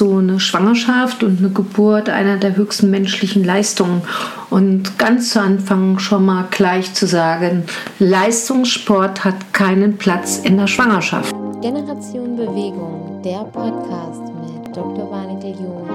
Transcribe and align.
so 0.00 0.16
eine 0.16 0.40
Schwangerschaft 0.40 1.22
und 1.22 1.40
eine 1.40 1.50
Geburt 1.50 2.08
einer 2.08 2.38
der 2.38 2.56
höchsten 2.56 2.88
menschlichen 2.88 3.44
Leistungen. 3.44 4.00
Und 4.48 4.98
ganz 4.98 5.32
zu 5.32 5.42
Anfang 5.42 5.98
schon 5.98 6.24
mal 6.24 6.46
gleich 6.50 6.94
zu 6.94 7.06
sagen, 7.06 7.64
Leistungssport 7.98 9.26
hat 9.26 9.52
keinen 9.52 9.98
Platz 9.98 10.38
in 10.38 10.56
der 10.56 10.68
Schwangerschaft. 10.68 11.34
Generation 11.60 12.34
Bewegung, 12.34 13.20
der 13.22 13.44
Podcast 13.44 14.22
mit 14.22 14.74
Dr. 14.74 15.10
Warnecke 15.10 15.48
John 15.48 15.90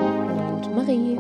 und 0.54 0.76
Marie. 0.76 1.18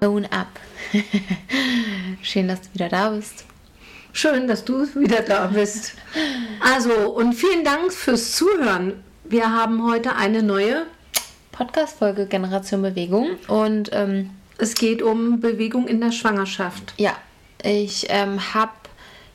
Own 0.00 0.24
up. 0.24 0.48
Schön, 2.20 2.48
dass 2.48 2.62
du 2.62 2.74
wieder 2.74 2.88
da 2.88 3.10
bist. 3.10 3.44
Schön, 4.14 4.46
dass 4.46 4.64
du 4.64 4.86
wieder 4.94 5.22
da 5.22 5.46
bist. 5.46 5.94
Also, 6.60 6.92
und 7.12 7.32
vielen 7.32 7.64
Dank 7.64 7.92
fürs 7.92 8.32
Zuhören. 8.32 9.02
Wir 9.24 9.50
haben 9.50 9.90
heute 9.90 10.16
eine 10.16 10.42
neue 10.42 10.84
Podcast-Folge 11.52 12.26
Generation 12.26 12.82
Bewegung 12.82 13.30
und 13.48 13.88
ähm, 13.92 14.30
es 14.58 14.74
geht 14.74 15.00
um 15.00 15.40
Bewegung 15.40 15.88
in 15.88 16.00
der 16.00 16.12
Schwangerschaft. 16.12 16.92
Ja, 16.98 17.16
ich 17.62 18.06
ähm, 18.10 18.52
habe 18.52 18.72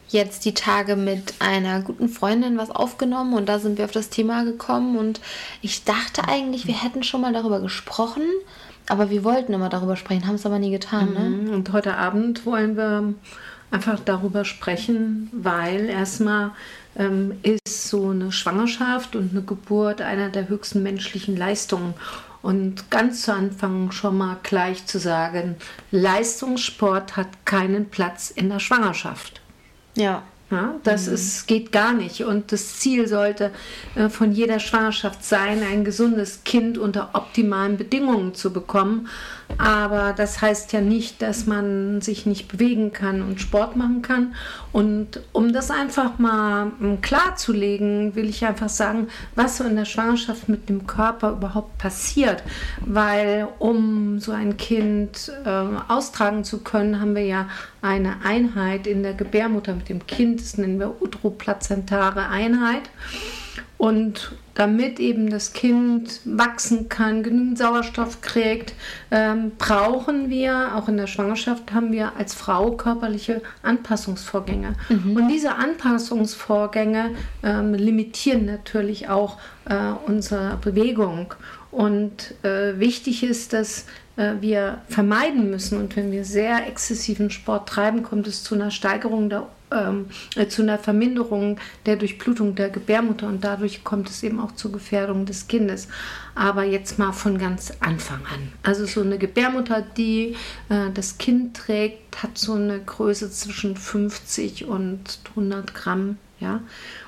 jetzt 0.10 0.46
die 0.46 0.54
Tage 0.54 0.96
mit 0.96 1.34
einer 1.40 1.82
guten 1.82 2.08
Freundin 2.08 2.58
was 2.58 2.70
aufgenommen 2.70 3.34
und 3.34 3.50
da 3.50 3.58
sind 3.58 3.80
wir 3.80 3.86
auf 3.86 3.92
das 3.92 4.10
Thema 4.10 4.44
gekommen 4.44 4.98
und 4.98 5.20
ich 5.64 5.86
dachte 5.86 6.28
eigentlich, 6.28 6.68
wir 6.68 6.82
hätten 6.82 7.02
schon 7.02 7.22
mal 7.22 7.34
darüber 7.34 7.60
gesprochen, 7.62 8.24
aber 8.88 9.10
wir 9.10 9.24
wollten 9.24 9.54
immer 9.54 9.70
darüber 9.70 9.96
sprechen, 9.96 10.28
haben 10.28 10.36
es 10.36 10.46
aber 10.46 10.60
nie 10.60 10.72
getan. 10.72 11.14
Ne? 11.14 11.20
Mhm. 11.20 11.50
Und 11.50 11.74
heute 11.74 11.96
Abend 11.96 12.46
wollen 12.46 12.78
wir 12.78 13.16
einfach 13.72 14.00
darüber 14.00 14.46
sprechen, 14.46 15.30
weil 15.34 15.90
erstmal 15.90 16.52
ähm, 16.96 17.38
ist 17.44 17.90
so 17.90 18.10
eine 18.10 18.32
Schwangerschaft 18.32 19.16
und 19.16 19.32
eine 19.32 19.42
Geburt 19.42 20.02
einer 20.02 20.30
der 20.30 20.48
höchsten 20.50 20.84
menschlichen 20.84 21.36
Leistungen. 21.36 21.94
Und 22.42 22.92
ganz 22.92 23.24
zu 23.24 23.34
Anfang 23.34 23.92
schon 23.92 24.18
mal 24.18 24.38
gleich 24.44 24.86
zu 24.86 25.00
sagen, 25.00 25.56
Leistungssport 25.92 27.18
hat 27.18 27.46
keinen 27.46 27.90
Platz 27.90 28.30
in 28.30 28.50
der 28.50 28.60
Schwangerschaft. 28.60 29.42
Ja. 29.96 30.24
Ja, 30.50 30.76
das 30.84 31.08
mhm. 31.08 31.14
ist, 31.14 31.48
geht 31.48 31.72
gar 31.74 31.92
nicht. 31.92 32.24
Und 32.24 32.54
das 32.54 32.80
Ziel 32.80 33.08
sollte 33.08 33.52
äh, 33.96 34.08
von 34.08 34.32
jeder 34.32 34.60
Schwangerschaft 34.60 35.24
sein, 35.24 35.62
ein 35.62 35.84
gesundes 35.84 36.46
Kind 36.46 36.78
unter 36.78 37.10
optimalen 37.14 37.76
Bedingungen 37.76 38.34
zu 38.34 38.54
bekommen. 38.54 39.10
Aber 39.58 40.14
das 40.16 40.42
heißt 40.42 40.72
ja 40.74 40.82
nicht, 40.82 41.22
dass 41.22 41.48
man 41.48 42.02
sich 42.02 42.26
nicht 42.26 42.48
bewegen 42.48 42.94
kann 42.94 43.22
und 43.22 43.42
Sport 43.42 43.76
machen 43.76 44.02
kann. 44.02 44.36
Und 44.72 45.22
um 45.34 45.52
das 45.52 45.70
einfach 45.70 46.18
mal 46.18 46.72
hm, 46.80 47.02
klarzulegen, 47.02 48.16
will 48.16 48.30
ich 48.30 48.46
einfach 48.46 48.70
sagen, 48.70 49.08
was 49.36 49.58
so 49.58 49.66
in 49.66 49.76
der 49.76 49.86
Schwangerschaft 49.86 50.48
mit 50.48 50.70
dem 50.70 50.88
Körper 50.88 51.32
überhaupt 51.32 51.78
passiert. 51.78 52.44
Weil 52.86 53.50
um 53.60 54.20
so 54.20 54.32
ein 54.32 54.56
Kind 54.56 55.32
äh, 55.44 55.50
austragen 55.88 56.46
zu 56.46 56.60
können, 56.60 57.02
haben 57.02 57.16
wir 57.16 57.26
ja 57.26 57.48
eine 57.88 58.24
Einheit 58.24 58.86
in 58.86 59.04
der 59.04 59.14
Gebärmutter 59.14 59.74
mit 59.74 59.90
dem 59.90 60.06
Kind, 60.06 60.42
das 60.42 60.58
nennen 60.58 60.80
wir 60.80 61.02
utroplazentare 61.02 62.28
Einheit. 62.28 62.90
Und 63.78 64.32
damit 64.56 65.00
eben 65.00 65.30
das 65.30 65.54
Kind 65.54 66.22
wachsen 66.26 66.90
kann, 66.90 67.22
genügend 67.22 67.60
Sauerstoff 67.60 68.22
kriegt, 68.22 68.74
ähm, 69.12 69.52
brauchen 69.60 70.32
wir, 70.32 70.76
auch 70.76 70.88
in 70.88 70.98
der 70.98 71.06
Schwangerschaft 71.06 71.72
haben 71.72 71.92
wir 71.92 72.16
als 72.18 72.34
Frau 72.34 72.72
körperliche 72.72 73.44
Anpassungsvorgänge. 73.62 74.74
Mhm. 74.90 75.16
Und 75.16 75.28
diese 75.28 75.56
Anpassungsvorgänge 75.56 77.12
ähm, 77.44 77.76
limitieren 77.76 78.46
natürlich 78.46 79.10
auch 79.10 79.38
äh, 79.70 79.76
unsere 80.08 80.58
Bewegung. 80.60 81.36
Und 81.70 82.34
äh, 82.44 82.80
wichtig 82.80 83.24
ist, 83.24 83.54
dass 83.54 83.86
wir 84.18 84.82
vermeiden 84.90 85.50
müssen. 85.50 85.80
Und 85.80 85.96
wenn 85.96 86.12
wir 86.12 86.26
sehr 86.26 86.68
exzessiven 86.68 87.30
Sport 87.30 87.70
treiben, 87.70 88.04
kommt 88.04 88.28
es 88.28 88.44
zu 88.44 88.56
einer 88.56 88.72
Steigerung 88.72 89.30
der 89.30 89.48
ähm, 89.72 90.08
äh, 90.36 90.48
zu 90.48 90.62
einer 90.62 90.78
Verminderung 90.78 91.60
der 91.86 91.98
Durchblutung 91.98 92.56
der 92.56 92.70
Gebärmutter 92.70 93.28
und 93.28 93.44
dadurch 93.44 93.84
kommt 93.84 94.10
es 94.10 94.24
eben 94.24 94.40
auch 94.40 94.54
zur 94.54 94.72
Gefährdung 94.72 95.26
des 95.26 95.48
Kindes. 95.48 95.88
Aber 96.36 96.64
jetzt 96.64 96.98
mal 97.00 97.12
von 97.12 97.38
ganz 97.38 97.74
Anfang 97.80 98.22
an. 98.34 98.52
Also 98.64 98.86
so 98.86 99.02
eine 99.02 99.18
Gebärmutter, 99.18 99.82
die 99.82 100.36
äh, 100.70 100.90
das 100.94 101.18
Kind 101.18 101.58
trägt, 101.58 102.24
hat 102.24 102.38
so 102.38 102.54
eine 102.54 102.80
Größe 102.80 103.30
zwischen 103.32 103.76
50 103.76 104.66
und 104.66 105.20
100 105.32 105.74
Gramm. 105.74 106.18
Ja? 106.40 106.62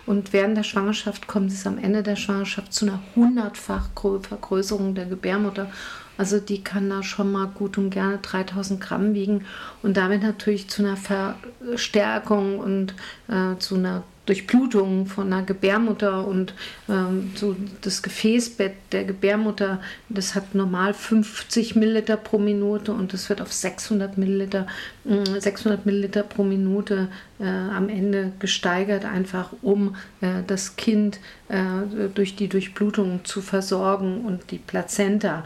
Und 0.06 0.34
während 0.34 0.58
der 0.58 0.64
Schwangerschaft 0.64 1.28
kommt 1.28 1.52
es 1.52 1.66
am 1.66 1.78
Ende 1.78 2.04
der 2.04 2.16
Schwangerschaft 2.16 2.74
zu 2.74 2.86
einer 2.86 3.02
hundertfach 3.16 3.90
Vergrößerung 3.94 4.96
der 4.96 5.06
Gebärmutter. 5.06 5.72
Also 6.20 6.42
die 6.42 6.62
kann 6.62 6.90
da 6.90 7.02
schon 7.02 7.32
mal 7.32 7.48
gut 7.48 7.78
und 7.78 7.92
gerne 7.92 8.18
3000 8.18 8.82
Gramm 8.82 9.14
wiegen 9.14 9.46
und 9.82 9.96
damit 9.96 10.22
natürlich 10.22 10.70
zu 10.70 10.84
einer 10.84 10.98
Verstärkung 10.98 12.60
und 12.60 12.94
äh, 13.30 13.58
zu 13.58 13.76
einer 13.76 14.04
Durchblutung 14.26 15.06
von 15.06 15.32
einer 15.32 15.44
Gebärmutter 15.44 16.28
und 16.28 16.54
ähm, 16.90 17.32
so 17.36 17.56
das 17.82 18.04
Gefäßbett 18.04 18.74
der 18.92 19.06
Gebärmutter, 19.06 19.82
das 20.10 20.36
hat 20.36 20.54
normal 20.54 20.94
50 20.94 21.78
Milliliter 21.78 22.18
pro 22.18 22.38
Minute 22.38 22.92
und 22.92 23.14
das 23.14 23.30
wird 23.30 23.42
auf 23.42 23.54
600 23.54 24.18
Milliliter, 24.18 24.68
äh, 25.06 25.40
600 25.40 25.86
Milliliter 25.86 26.24
pro 26.24 26.44
Minute 26.44 27.08
äh, 27.40 27.46
am 27.46 27.88
Ende 27.88 28.34
gesteigert, 28.40 29.06
einfach 29.06 29.54
um 29.62 29.96
äh, 30.20 30.44
das 30.46 30.76
Kind 30.76 31.22
äh, 31.48 32.10
durch 32.14 32.36
die 32.36 32.50
Durchblutung 32.50 33.22
zu 33.24 33.42
versorgen 33.42 34.26
und 34.26 34.52
die 34.52 34.60
Plazenta. 34.60 35.46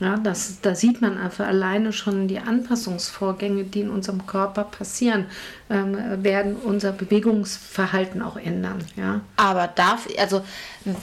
Ja, 0.00 0.16
das, 0.16 0.62
da 0.62 0.74
sieht 0.74 1.02
man 1.02 1.18
einfach 1.18 1.46
alleine 1.46 1.92
schon 1.92 2.26
die 2.26 2.38
Anpassungsvorgänge, 2.38 3.64
die 3.64 3.82
in 3.82 3.90
unserem 3.90 4.26
Körper 4.26 4.64
passieren, 4.64 5.26
ähm, 5.68 5.94
werden 6.24 6.56
unser 6.56 6.92
Bewegungsverhalten 6.92 8.22
auch 8.22 8.38
ändern. 8.38 8.78
Ja. 8.96 9.20
Aber 9.36 9.68
darf, 9.68 10.08
also 10.18 10.42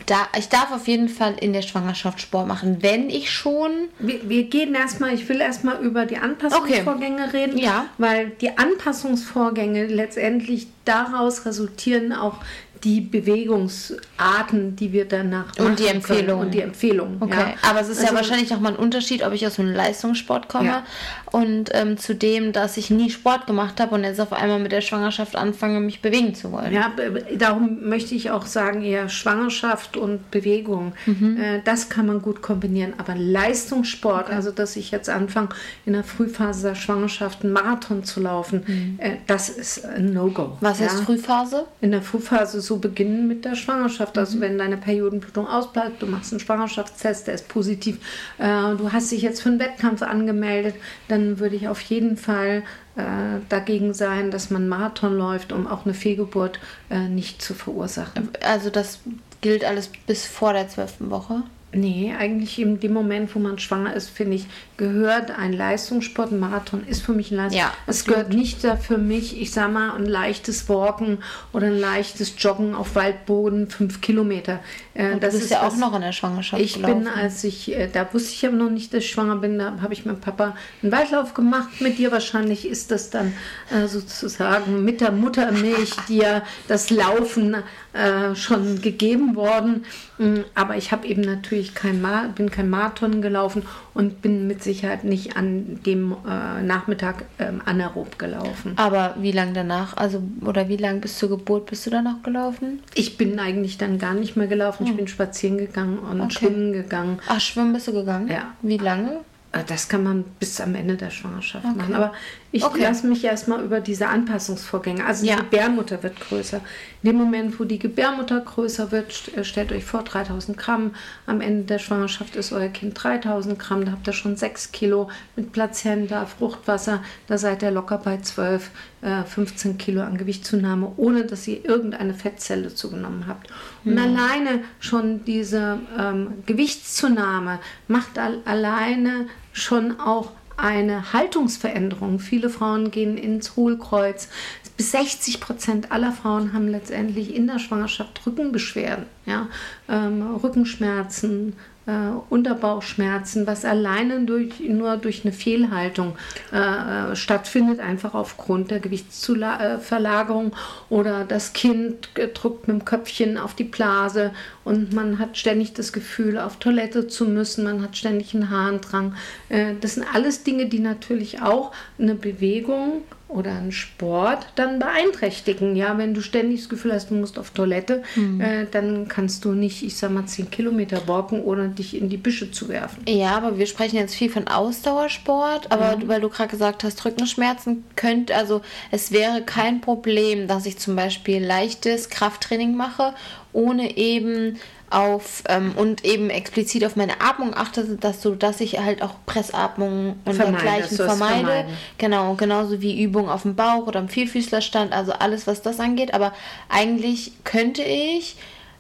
da, 0.08 0.28
ich 0.36 0.50
darf 0.50 0.72
auf 0.72 0.88
jeden 0.88 1.10
Fall 1.10 1.36
in 1.40 1.54
der 1.54 1.62
Schwangerschaft 1.62 2.20
Sport 2.22 2.48
machen, 2.48 2.78
wenn 2.82 3.12
ich 3.12 3.32
schon. 3.32 3.70
Wir, 4.00 4.28
wir 4.28 4.44
gehen 4.46 4.74
erstmal, 4.74 5.14
ich 5.14 5.30
will 5.30 5.42
erstmal 5.42 5.80
über 5.84 6.08
die 6.08 6.18
Anpassungsvorgänge 6.18 7.26
okay. 7.28 7.38
reden, 7.38 7.58
ja. 7.60 7.86
weil 8.00 8.32
die 8.42 8.58
Anpassungsvorgänge 8.58 9.86
letztendlich 9.86 10.68
daraus 10.86 11.46
resultieren 11.46 12.14
auch 12.14 12.38
die 12.84 13.02
Bewegungsarten, 13.02 14.76
die 14.76 14.92
wir 14.94 15.06
danach 15.06 15.58
und 15.60 15.80
die 15.80 15.88
Empfehlungen 15.88 16.46
und 16.48 16.54
die 16.54 16.62
Empfehlungen. 16.62 17.18
Okay, 17.22 17.40
ja. 17.40 17.70
aber 17.70 17.82
es 17.82 17.90
ist 17.90 18.00
also, 18.00 18.12
ja 18.12 18.16
wahrscheinlich 18.16 18.54
auch 18.54 18.60
mal 18.60 18.74
ein 18.74 18.76
Unterschied, 18.76 19.24
ob 19.24 19.34
ich 19.34 19.46
aus 19.46 19.60
einem 19.60 19.74
Leistungssport 19.74 20.48
komme 20.48 20.68
ja. 20.68 20.84
und 21.32 21.70
ähm, 21.74 21.98
zu 21.98 22.16
dem, 22.16 22.54
dass 22.54 22.78
ich 22.78 22.90
nie 22.90 23.10
Sport 23.10 23.48
gemacht 23.48 23.80
habe 23.80 23.96
und 23.96 24.04
jetzt 24.04 24.20
auf 24.20 24.34
einmal 24.34 24.60
mit 24.60 24.72
der 24.72 24.82
Schwangerschaft 24.82 25.36
anfange, 25.36 25.80
mich 25.80 26.02
bewegen 26.02 26.36
zu 26.36 26.52
wollen. 26.52 26.74
Ja, 26.74 26.92
darum 27.38 27.88
möchte 27.88 28.16
ich 28.16 28.32
auch 28.32 28.46
sagen, 28.46 28.84
eher 28.84 29.10
Schwangerschaft 29.10 29.98
und 29.98 30.30
Bewegung. 30.32 30.94
Mhm. 31.06 31.38
Äh, 31.40 31.62
das 31.64 31.90
kann 31.90 32.08
man 32.08 32.22
gut 32.22 32.42
kombinieren, 32.42 32.94
aber 32.98 33.16
Leistungssport, 33.16 34.26
okay. 34.28 34.36
also 34.36 34.52
dass 34.52 34.76
ich 34.76 34.92
jetzt 34.92 35.10
anfange, 35.10 35.50
in 35.86 35.94
der 35.94 36.04
Frühphase 36.04 36.70
der 36.70 36.76
Schwangerschaft 36.76 37.44
einen 37.44 37.54
Marathon 37.54 38.04
zu 38.04 38.20
laufen, 38.20 38.64
mhm. 38.66 39.00
äh, 39.00 39.18
das 39.28 39.50
ist 39.50 39.86
ein 39.86 40.14
No-Go. 40.14 40.58
Was 40.62 40.80
heißt 40.80 41.02
Frühphase? 41.02 41.66
In 41.82 41.92
der 41.92 42.02
Frühphase 42.02 42.62
so 42.68 42.78
beginnen 42.78 43.28
mit 43.28 43.46
der 43.46 43.56
Schwangerschaft. 43.56 44.18
Also 44.18 44.38
mhm. 44.38 44.42
wenn 44.42 44.58
deine 44.58 44.78
Periodenblutung 44.78 45.48
ausbleibt, 45.48 46.02
du 46.02 46.06
machst 46.06 46.32
einen 46.32 46.40
Schwangerschaftstest, 46.40 47.28
der 47.28 47.34
ist 47.34 47.48
positiv, 47.48 47.98
äh, 48.38 48.76
du 48.76 48.92
hast 48.92 49.12
dich 49.12 49.22
jetzt 49.22 49.42
für 49.42 49.50
einen 49.50 49.60
Wettkampf 49.60 50.02
angemeldet, 50.02 50.76
dann 51.08 51.40
würde 51.40 51.56
ich 51.56 51.68
auf 51.68 51.82
jeden 51.82 52.18
Fall 52.18 52.64
äh, 52.96 53.40
dagegen 53.50 53.94
sein, 53.94 54.32
dass 54.32 54.50
man 54.50 54.68
Marathon 54.68 55.18
läuft, 55.18 55.52
um 55.52 55.66
auch 55.66 55.86
eine 55.86 55.94
Fehlgeburt 55.94 56.60
äh, 56.90 57.08
nicht 57.08 57.42
zu 57.42 57.54
verursachen. 57.54 58.30
Also 58.44 58.70
das 58.70 59.00
gilt 59.42 59.64
alles 59.64 59.90
bis 60.06 60.26
vor 60.26 60.54
der 60.54 60.68
zwölften 60.68 61.10
Woche? 61.10 61.44
Nee, 61.74 62.14
eigentlich 62.18 62.60
in 62.60 62.80
dem 62.80 62.94
Moment, 62.94 63.36
wo 63.36 63.40
man 63.40 63.60
schwanger 63.60 63.94
ist, 63.94 64.10
finde 64.10 64.38
ich, 64.38 64.46
gehört 64.78 65.32
ein 65.32 65.52
Leistungssport. 65.52 66.32
Ein 66.32 66.40
Marathon 66.40 66.88
ist 66.88 67.02
für 67.02 67.12
mich 67.12 67.32
ein 67.32 67.36
Leistungssport. 67.38 67.76
Ja, 67.76 67.92
es 67.92 68.06
gehört 68.06 68.30
nicht 68.34 68.64
da 68.64 68.78
für 68.78 68.98
mich, 68.98 69.42
ich 69.42 69.52
sag 69.52 69.74
mal, 69.74 69.92
ein 69.92 70.06
leichtes 70.06 70.70
Walken 70.70 71.18
oder 71.52 71.68
ein 71.68 71.78
leichtes 71.78 72.34
Joggen 72.38 72.74
auf 72.74 72.96
Waldboden, 72.96 73.70
fünf 73.70 74.00
Kilometer. 74.00 74.60
Äh, 74.94 75.14
Und 75.14 75.24
das 75.24 75.34
ist 75.34 75.52
ja 75.52 75.68
auch 75.68 75.76
noch 75.76 75.94
in 75.94 76.02
der 76.02 76.14
Schwangerschaft. 76.14 76.62
Ich 76.62 76.76
gelaufen. 76.76 77.04
bin, 77.04 77.08
als 77.10 77.44
ich, 77.44 77.76
äh, 77.76 77.90
da 77.92 78.08
wusste 78.14 78.32
ich 78.32 78.46
aber 78.48 78.56
noch 78.56 78.70
nicht, 78.70 78.94
dass 78.94 79.04
ich 79.04 79.10
schwanger 79.10 79.36
bin, 79.36 79.60
da 79.60 79.82
habe 79.82 79.94
ich 79.94 80.06
mit 80.06 80.22
Papa 80.22 80.56
einen 80.82 80.94
Waldlauf 80.94 81.34
gemacht. 81.34 81.82
Mit 81.82 81.98
dir 81.98 82.14
wahrscheinlich 82.14 82.66
ist 82.66 82.92
das 82.92 83.10
dann 83.10 83.34
äh, 83.72 83.88
sozusagen 83.88 84.86
mit 84.86 85.02
der 85.02 85.12
Muttermilch 85.12 85.92
dir 86.08 86.44
das 86.70 86.92
Laufen 86.92 87.58
äh, 87.92 88.36
schon 88.36 88.82
gegeben 88.82 89.36
worden. 89.36 89.86
Mm, 90.18 90.42
aber 90.56 90.78
ich 90.78 90.94
habe 90.94 91.06
eben 91.08 91.22
natürlich 91.22 91.57
natürlich 91.58 91.76
kein, 91.76 92.02
Ma 92.02 92.28
bin 92.36 92.52
kein 92.52 92.70
Marathon 92.70 93.22
gelaufen 93.22 93.64
und 93.94 94.22
bin 94.22 94.48
mit 94.48 94.64
Sicherheit 94.64 95.04
nicht 95.04 95.36
an 95.36 95.80
dem 95.86 96.12
äh, 96.12 96.62
Nachmittag 96.62 97.26
ähm, 97.40 97.62
anaerob 97.66 98.20
gelaufen. 98.20 98.74
Aber 98.76 99.16
wie 99.20 99.32
lange 99.32 99.54
danach, 99.54 99.98
also 99.98 100.22
oder 100.46 100.70
wie 100.70 100.78
lange 100.78 101.00
bis 101.00 101.18
zur 101.18 101.30
Geburt 101.30 101.68
bist 101.68 101.86
du 101.86 101.90
dann 101.90 102.04
noch 102.04 102.22
gelaufen? 102.24 102.82
Ich 102.94 103.18
bin 103.18 103.40
eigentlich 103.40 103.78
dann 103.78 103.98
gar 103.98 104.14
nicht 104.14 104.36
mehr 104.36 104.48
gelaufen. 104.48 104.86
Hm. 104.86 104.92
Ich 104.92 104.98
bin 104.98 105.08
spazieren 105.08 105.58
gegangen 105.58 106.00
und 106.00 106.22
okay. 106.22 106.34
schwimmen 106.34 106.74
gegangen. 106.74 107.20
Ach, 107.28 107.40
schwimmen 107.40 107.74
bist 107.74 107.88
du 107.88 107.94
gegangen? 107.94 108.28
Ja. 108.28 108.54
Wie 108.62 108.78
lange? 108.78 109.22
Äh, 109.52 109.64
das 109.66 109.88
kann 109.88 110.04
man 110.04 110.24
bis 110.40 110.60
am 110.62 110.76
Ende 110.76 110.96
der 110.96 111.10
Schwangerschaft 111.10 111.66
okay. 111.66 111.78
machen. 111.78 111.96
Aber 111.96 112.14
ich 112.52 112.64
okay. 112.64 112.82
lasse 112.82 113.08
mich 113.08 113.24
erstmal 113.24 113.64
über 113.64 113.80
diese 113.80 114.08
Anpassungsvorgänge. 114.08 115.06
Also 115.06 115.26
ja. 115.26 115.36
die 115.36 115.42
Gebärmutter 115.44 116.02
wird 116.04 116.20
größer. 116.20 116.62
In 117.04 117.10
dem 117.10 117.18
Moment, 117.18 117.60
wo 117.60 117.64
die 117.64 117.80
Gebärmutter 117.80 118.40
größer 118.40 118.92
wird, 118.92 119.36
äh, 119.36 119.44
stellt 119.44 119.72
euch 119.72 119.86
vor, 119.86 120.04
3000 120.04 120.58
Gramm. 120.58 120.96
Am 121.26 121.42
Ende 121.42 121.64
der 121.64 121.80
Schwangerschaft 121.80 122.36
ist 122.36 122.52
euer 122.52 122.70
Kind 122.70 123.02
3000 123.02 123.58
Gramm. 123.58 123.86
Da 123.86 123.92
habt 123.92 124.08
ihr 124.08 124.14
schon 124.14 124.36
6 124.36 124.72
Kilo 124.72 125.10
mit 125.36 125.52
Plazenta, 125.52 126.26
Fruchtwasser. 126.26 127.04
Da 127.28 127.38
seid 127.38 127.62
ihr 127.64 127.72
locker 127.72 127.98
bei 127.98 128.18
12, 128.18 128.72
15 129.02 129.72
äh, 129.72 129.74
Kilo 129.76 130.02
an 130.02 130.18
Gewichtszunahme, 130.18 130.94
ohne 130.98 131.26
dass 131.26 131.48
ihr 131.48 131.64
irgendeine 131.64 132.14
Fettzelle 132.14 132.74
zugenommen 132.74 133.28
habt. 133.28 133.48
Und 133.86 133.94
mhm. 133.94 134.00
alleine 134.00 134.64
schon 134.80 135.24
diese 135.26 135.80
ähm, 135.98 136.44
Gewichtszunahme 136.46 137.60
macht 137.88 138.18
al 138.18 138.40
alleine 138.46 139.28
schon 139.54 140.00
auch 140.00 140.32
eine 140.58 141.14
Haltungsveränderung. 141.14 142.20
Viele 142.20 142.50
Frauen 142.50 142.90
gehen 142.90 143.18
ins 143.18 143.56
Hohlkreuz. 143.56 144.28
Bis 144.76 144.92
60 144.92 145.40
Prozent 145.40 145.92
aller 145.92 146.12
Frauen 146.12 146.54
haben 146.54 146.68
letztendlich 146.68 147.36
in 147.36 147.48
der 147.48 147.60
Schwangerschaft 147.60 148.26
Rückenbeschwerden, 148.26 149.06
ja? 149.26 149.48
Ähm, 149.88 150.36
Rückenschmerzen, 150.36 151.54
äh, 151.88 152.12
Unterbauchschmerzen, 152.30 153.48
was 153.48 153.66
alleine 153.66 154.26
durch, 154.26 154.60
nur 154.60 154.98
durch 154.98 155.24
eine 155.24 155.34
Fehlhaltung 155.34 156.16
äh, 156.52 157.16
stattfindet, 157.16 157.80
einfach 157.80 158.14
aufgrund 158.14 158.72
der 158.72 158.80
Gewichtsverlagerung 158.80 160.54
oder 160.90 161.24
das 161.24 161.54
Kind 161.54 162.10
drückt 162.34 162.68
mit 162.68 162.82
dem 162.82 162.86
Köpfchen 162.86 163.38
auf 163.38 163.56
die 163.56 163.64
Blase 163.64 164.32
und 164.68 164.92
man 164.92 165.18
hat 165.18 165.38
ständig 165.38 165.74
das 165.74 165.94
Gefühl, 165.94 166.38
auf 166.38 166.58
Toilette 166.58 167.08
zu 167.08 167.24
müssen, 167.24 167.64
man 167.64 167.82
hat 167.82 167.96
ständig 167.96 168.36
einen 168.36 168.50
Harndrang. 168.50 169.16
Äh, 169.48 169.76
das 169.80 169.96
sind 169.96 170.06
alles 170.14 170.44
Dinge, 170.44 170.66
die 170.66 170.80
natürlich 170.80 171.42
auch 171.42 171.72
eine 171.98 172.16
Bewegung 172.16 173.04
oder 173.30 173.52
einen 173.52 173.72
Sport 173.72 174.48
dann 174.56 174.80
beeinträchtigen. 174.80 175.76
Ja, 175.76 175.98
wenn 175.98 176.14
du 176.14 176.22
ständig 176.22 176.62
das 176.62 176.70
Gefühl 176.70 176.94
hast, 176.94 177.10
du 177.10 177.16
musst 177.16 177.38
auf 177.38 177.52
Toilette, 177.52 178.04
mhm. 178.16 178.40
äh, 178.40 178.66
dann 178.70 179.08
kannst 179.08 179.44
du 179.46 179.52
nicht, 179.52 179.84
ich 179.84 179.98
sag 179.98 180.12
mal, 180.12 180.26
10 180.26 180.50
Kilometer 180.50 181.08
walken, 181.08 181.44
ohne 181.44 181.70
dich 181.70 181.96
in 181.96 182.10
die 182.10 182.18
Büsche 182.18 182.52
zu 182.52 182.70
werfen. 182.70 183.04
Ja, 183.08 183.36
aber 183.38 183.58
wir 183.58 183.66
sprechen 183.68 183.98
jetzt 183.98 184.16
viel 184.16 184.30
von 184.30 184.48
Ausdauersport, 184.48 185.72
aber 185.72 185.98
mhm. 185.98 186.08
weil 186.08 186.22
du 186.22 186.30
gerade 186.30 186.50
gesagt 186.50 186.84
hast, 186.84 187.04
Rückenschmerzen 187.06 187.84
könnte, 187.96 188.36
also 188.36 188.62
es 188.92 189.12
wäre 189.12 189.42
kein 189.44 189.82
Problem, 189.82 190.48
dass 190.48 190.66
ich 190.66 190.78
zum 190.78 190.96
Beispiel 190.96 191.44
leichtes 191.44 192.10
Krafttraining 192.10 192.76
mache, 192.76 193.14
ohne 193.54 193.98
eben 193.98 194.60
auf 194.90 195.44
ähm, 195.50 195.74
und 195.76 196.06
eben 196.06 196.30
explizit 196.30 196.86
auf 196.86 196.96
meine 196.96 197.20
Atmung 197.20 197.54
achte, 197.54 197.84
dass 198.00 198.22
so, 198.22 198.36
dass 198.36 198.62
ich 198.62 198.80
halt 198.80 199.02
auch 199.02 199.16
Pressatmung 199.26 200.18
und 200.24 200.38
dergleichen 200.38 200.96
vermeide. 200.96 201.66
Genau, 201.98 202.36
genauso 202.36 202.82
wie 202.82 203.02
Übungen 203.02 203.30
auf 203.30 203.42
dem 203.42 203.56
Bauch 203.56 203.88
oder 203.88 204.00
im 204.00 204.10
Vierfüßlerstand, 204.10 204.94
also 204.94 205.12
alles, 205.12 205.46
was 205.46 205.62
das 205.62 205.80
angeht. 205.80 206.14
Aber 206.14 206.34
eigentlich 206.70 207.34
könnte 207.44 207.84
ich 207.84 208.38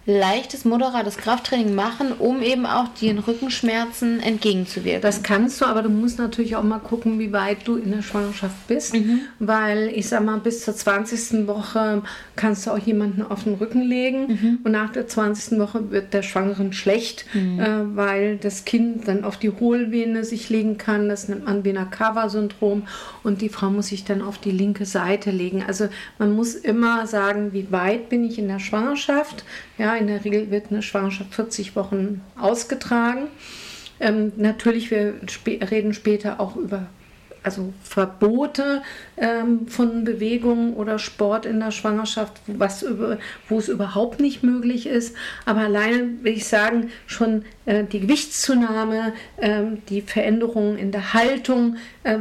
leichtes, 0.07 0.63
moderates 0.63 1.17
Krafttraining 1.17 1.75
machen, 1.75 2.13
um 2.17 2.41
eben 2.41 2.65
auch 2.65 2.87
den 2.87 3.19
Rückenschmerzen 3.19 4.21
entgegenzuwirken. 4.21 5.01
Das 5.01 5.21
kannst 5.21 5.59
du, 5.59 5.65
aber 5.65 5.81
du 5.81 5.89
musst 5.89 6.17
natürlich 6.17 6.55
auch 6.55 6.63
mal 6.63 6.79
gucken, 6.79 7.19
wie 7.19 7.33
weit 7.33 7.67
du 7.67 7.75
in 7.75 7.91
der 7.91 8.01
Schwangerschaft 8.01 8.55
bist, 8.69 8.93
mhm. 8.93 9.19
weil 9.39 9.89
ich 9.93 10.07
sag 10.07 10.23
mal, 10.23 10.37
bis 10.37 10.63
zur 10.63 10.73
20. 10.73 11.45
Woche 11.47 12.03
kannst 12.37 12.65
du 12.65 12.71
auch 12.71 12.77
jemanden 12.77 13.21
auf 13.21 13.43
den 13.43 13.55
Rücken 13.55 13.81
legen 13.81 14.27
mhm. 14.27 14.59
und 14.63 14.71
nach 14.71 14.93
der 14.93 15.07
20. 15.07 15.59
Woche 15.59 15.91
wird 15.91 16.13
der 16.13 16.23
Schwangeren 16.23 16.71
schlecht, 16.71 17.25
mhm. 17.33 17.59
äh, 17.59 17.95
weil 17.97 18.37
das 18.37 18.63
Kind 18.63 19.09
dann 19.09 19.25
auf 19.25 19.35
die 19.35 19.49
Hohlvene 19.49 20.23
sich 20.23 20.47
legen 20.49 20.77
kann, 20.77 21.09
das 21.09 21.27
nennt 21.27 21.43
man 21.43 21.65
Vena-Cava-Syndrom 21.65 22.87
und 23.23 23.41
die 23.41 23.49
Frau 23.49 23.69
muss 23.69 23.87
sich 23.87 24.05
dann 24.05 24.21
auf 24.21 24.37
die 24.37 24.51
linke 24.51 24.85
Seite 24.85 25.31
legen. 25.31 25.65
Also 25.67 25.89
man 26.17 26.33
muss 26.33 26.55
immer 26.55 27.07
sagen, 27.07 27.51
wie 27.51 27.73
weit 27.73 28.07
bin 28.07 28.23
ich 28.23 28.39
in 28.39 28.47
der 28.47 28.59
Schwangerschaft, 28.59 29.43
ja, 29.77 29.95
in 29.95 30.07
der 30.07 30.23
Regel 30.25 30.51
wird 30.51 30.71
eine 30.71 30.81
Schwangerschaft 30.81 31.33
40 31.33 31.75
Wochen 31.75 32.21
ausgetragen. 32.39 33.27
Ähm, 33.99 34.31
natürlich, 34.37 34.91
wir 34.91 35.15
sp 35.25 35.57
reden 35.63 35.93
später 35.93 36.39
auch 36.39 36.55
über 36.55 36.87
also 37.47 37.71
Verbote 37.81 38.81
ähm, 39.15 39.69
von 39.69 40.03
Bewegung 40.03 40.75
oder 40.75 40.99
Sport 40.99 41.45
in 41.45 41.61
der 41.61 41.71
Schwangerschaft, 41.71 42.33
was 42.45 42.83
über, 42.83 43.19
wo 43.47 43.57
es 43.57 43.69
überhaupt 43.69 44.19
nicht 44.19 44.43
möglich 44.43 44.85
ist. 44.85 45.15
Aber 45.45 45.61
alleine 45.61 46.09
will 46.23 46.33
ich 46.33 46.45
sagen, 46.45 46.89
schon 47.05 47.45
äh, 47.65 47.85
die 47.85 48.01
Gewichtszunahme, 48.01 49.13
äh, 49.37 49.61
die 49.87 50.01
Veränderung 50.01 50.77
in 50.77 50.91
der 50.91 51.13
Haltung 51.13 51.77
äh, 52.03 52.17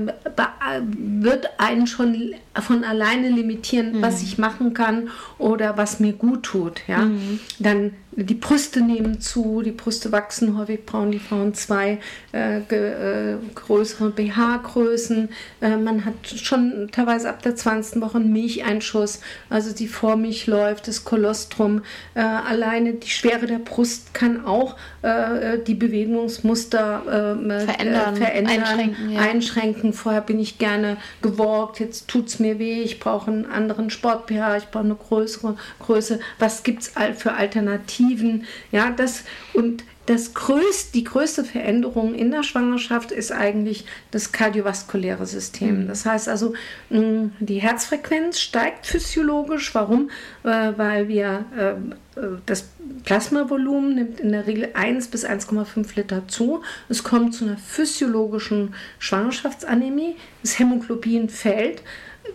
wird 0.97 1.49
einen 1.59 1.89
schon 1.89 2.35
von 2.55 2.85
alleine 2.85 3.29
limitieren, 3.29 3.97
mhm. 3.97 4.03
was 4.03 4.23
ich 4.23 4.39
machen 4.39 4.75
kann 4.75 5.09
oder 5.39 5.77
was 5.77 5.99
mir 5.99 6.13
gut 6.13 6.45
tut. 6.45 6.83
Ja? 6.87 6.99
Mhm. 6.99 7.41
Dann 7.59 7.95
die 8.17 8.35
Brüste 8.35 8.81
nehmen 8.81 9.21
zu, 9.21 9.61
die 9.63 9.73
Brüste 9.73 10.11
wachsen, 10.11 10.57
häufig 10.57 10.87
brauchen 10.87 11.13
die 11.13 11.19
Frauen 11.19 11.53
zwei 11.53 11.99
äh, 12.33 12.59
äh, 12.61 13.37
größere 13.55 14.11
BH-Größen. 14.11 15.29
Äh, 15.61 15.77
man 15.77 16.07
hat 16.07 16.15
schon 16.27 16.89
teilweise 16.91 17.29
ab 17.29 17.43
der 17.43 17.57
20. 17.57 18.01
Woche 18.01 18.17
einen 18.17 18.33
Milcheinschuss, 18.33 19.21
also 19.51 19.75
die 19.75 19.87
Vormilch 19.87 20.47
läuft, 20.47 20.89
das 20.89 21.05
Kolostrum. 21.05 21.83
Äh, 22.15 22.21
alleine 22.21 22.95
die 22.95 23.11
Schwere 23.11 23.47
der 23.47 23.59
Brust 23.59 24.15
kann 24.15 24.47
auch 24.47 24.77
äh, 25.03 25.59
die 25.59 25.75
Bewegungsmuster 25.75 27.03
äh, 27.03 27.65
verändern, 27.67 28.17
verändern 28.17 28.63
einschränken, 28.63 29.11
ja. 29.11 29.21
einschränken. 29.21 29.93
Vorher 29.93 30.23
bin 30.23 30.41
ich 30.41 30.57
gerne 30.57 30.97
gewalkt, 31.21 31.81
jetzt 31.81 32.09
tut 32.09 32.29
es 32.29 32.39
mir 32.39 32.59
weh, 32.59 32.81
ich 32.81 32.99
brauche 32.99 33.31
einen 33.31 33.45
anderen 33.45 33.91
Sport-BH, 33.91 34.57
ich 34.57 34.67
brauche 34.69 34.85
eine 34.85 34.95
größere 34.95 35.57
Größe. 35.81 36.19
Was 36.39 36.63
gibt 36.63 36.83
es 36.83 36.93
für 37.17 37.35
Alternativen? 37.35 38.06
Alternativen. 38.07 38.45
Ja, 38.73 38.91
das 38.91 39.25
und 39.53 39.85
das 40.07 40.35
größte, 40.35 40.93
die 40.93 41.03
größte 41.03 41.43
Veränderung 41.43 42.15
in 42.15 42.31
der 42.31 42.45
Schwangerschaft 42.45 43.11
ist 43.11 43.33
eigentlich 43.33 43.87
das 44.13 44.31
kardiovaskuläre 44.31 45.27
System. 45.27 45.83
Mhm. 45.83 45.89
Das 45.89 46.07
heißt 46.07 46.29
also, 46.29 46.55
die 46.91 47.59
Herzfrequenz 47.59 48.39
steigt 48.39 48.87
physiologisch. 48.87 49.75
Warum? 49.75 50.11
Äh, 50.45 50.73
weil 50.77 51.09
wir 51.09 51.45
ähm, 51.59 51.97
äh, 52.15 52.39
das 52.47 52.69
Plasmavolumen 53.05 53.97
nimmt 53.97 54.21
in 54.21 54.31
der 54.31 54.47
Regel 54.47 54.69
1 54.75 55.09
bis 55.09 55.27
1,5 55.27 55.97
Liter 55.97 56.29
zu. 56.29 56.63
Es 56.89 57.03
kommt 57.03 57.35
zu 57.35 57.45
einer 57.45 57.59
physiologischen 57.59 58.75
Schwangerschaftsanämie. 59.01 60.15
Das 60.43 60.57
Hämoglobin 60.61 61.29
fällt 61.29 61.83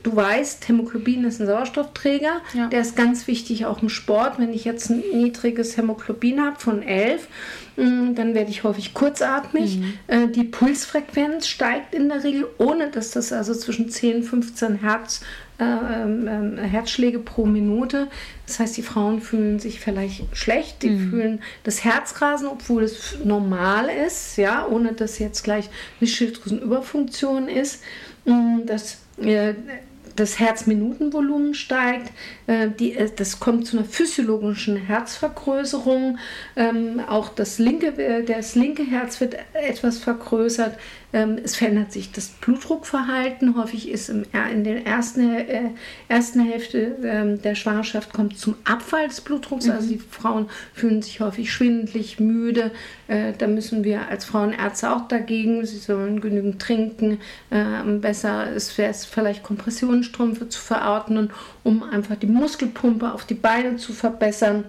du 0.04 0.16
weißt, 0.16 0.68
Hämoglobin 0.68 1.24
ist 1.26 1.40
ein 1.40 1.48
Sauerstoffträger. 1.48 2.42
Ja. 2.54 2.68
Der 2.68 2.82
ist 2.82 2.96
ganz 2.96 3.28
wichtig 3.28 3.66
auch 3.66 3.82
im 3.82 3.90
Sport. 3.90 4.40
Wenn 4.40 4.54
ich 4.54 4.66
jetzt 4.66 4.90
ein 4.90 5.04
niedriges 5.14 5.78
Hämoglobin 5.78 6.42
habe 6.42 6.60
von 6.60 6.82
11, 6.82 7.28
mm, 7.78 8.16
dann 8.16 8.34
werde 8.34 8.50
ich 8.50 8.64
häufig 8.64 8.94
kurzatmig. 8.94 9.80
Mhm. 9.80 9.94
Äh, 10.08 10.28
die 10.28 10.44
Pulsfrequenz 10.44 11.48
steigt 11.48 11.94
in 11.94 12.10
der 12.10 12.24
Regel, 12.24 12.48
ohne 12.58 12.90
dass 12.90 13.12
das 13.12 13.32
also 13.34 13.54
zwischen 13.54 13.90
10 13.90 14.18
und 14.18 14.24
15 14.24 14.76
Hertz 14.76 15.22
äh, 15.60 15.64
ähm, 15.64 16.58
Herzschläge 16.58 17.20
pro 17.20 17.46
Minute. 17.46 18.08
Das 18.48 18.60
heißt, 18.60 18.78
die 18.78 18.82
Frauen 18.82 19.22
fühlen 19.22 19.60
sich 19.60 19.80
vielleicht 19.80 20.26
schlecht, 20.36 20.82
die 20.82 20.90
mhm. 20.90 21.10
fühlen 21.10 21.42
das 21.64 21.84
Herzrasen, 21.84 22.48
obwohl 22.48 22.84
es 22.84 23.18
normal 23.24 23.90
ist, 23.90 24.38
ja, 24.38 24.66
ohne 24.66 24.94
dass 24.94 25.20
jetzt 25.20 25.44
gleich 25.44 25.70
eine 26.00 26.08
Schilddrüsenüberfunktion 26.08 27.48
ist. 27.48 27.84
Mm, 28.26 28.66
das 28.66 28.98
das 30.16 30.40
Herzminutenvolumen 30.40 31.54
steigt, 31.54 32.12
äh, 32.48 32.66
äh, 32.66 33.10
das 33.16 33.40
kommt 33.40 33.68
zu 33.68 33.78
einer 33.78 33.86
physiologischen 33.86 34.78
Herzvergrößerung, 34.78 36.18
ähm, 36.56 37.02
auch 37.08 37.30
das 37.30 37.60
linke, 37.60 38.24
das 38.26 38.56
linke 38.56 38.84
Herz 38.84 39.22
wird 39.22 39.36
etwas 39.54 39.98
vergrößert, 39.98 40.78
es 41.44 41.56
verändert 41.58 41.92
sich 41.92 42.12
das 42.12 42.28
Blutdruckverhalten. 42.28 43.58
Häufig 43.58 43.90
ist 43.90 44.10
im, 44.10 44.24
in 44.52 44.64
der 44.64 44.86
ersten, 44.86 45.36
äh, 45.36 45.70
ersten 46.08 46.40
Hälfte 46.40 46.96
ähm, 47.04 47.42
der 47.42 47.56
Schwangerschaft 47.56 48.14
kommt 48.14 48.38
zum 48.38 48.56
Abfall 48.64 49.08
des 49.08 49.22
Blutdrucks. 49.22 49.70
Also 49.70 49.72
mhm. 49.72 49.82
Also 49.82 49.94
die 49.94 50.00
Frauen 50.00 50.50
fühlen 50.74 51.02
sich 51.02 51.20
häufig 51.20 51.52
schwindelig, 51.52 52.20
müde. 52.20 52.72
Äh, 53.08 53.34
da 53.38 53.48
müssen 53.48 53.84
wir 53.84 54.08
als 54.08 54.26
Frauenärzte 54.26 54.96
auch 54.96 55.08
dagegen. 55.08 55.66
Sie 55.66 55.78
sollen 55.78 56.22
genügend 56.22 56.62
trinken. 56.62 57.20
Äh, 57.50 57.84
besser 58.00 58.52
ist 58.54 58.78
es 58.80 59.06
vielleicht 59.06 59.44
Kompressionsstrümpfe 59.44 60.48
zu 60.50 60.62
verordnen, 60.62 61.32
um 61.64 61.84
einfach 61.84 62.16
die 62.16 62.28
Muskelpumpe 62.28 63.12
auf 63.12 63.26
die 63.26 63.34
Beine 63.34 63.78
zu 63.78 63.94
verbessern. 63.94 64.66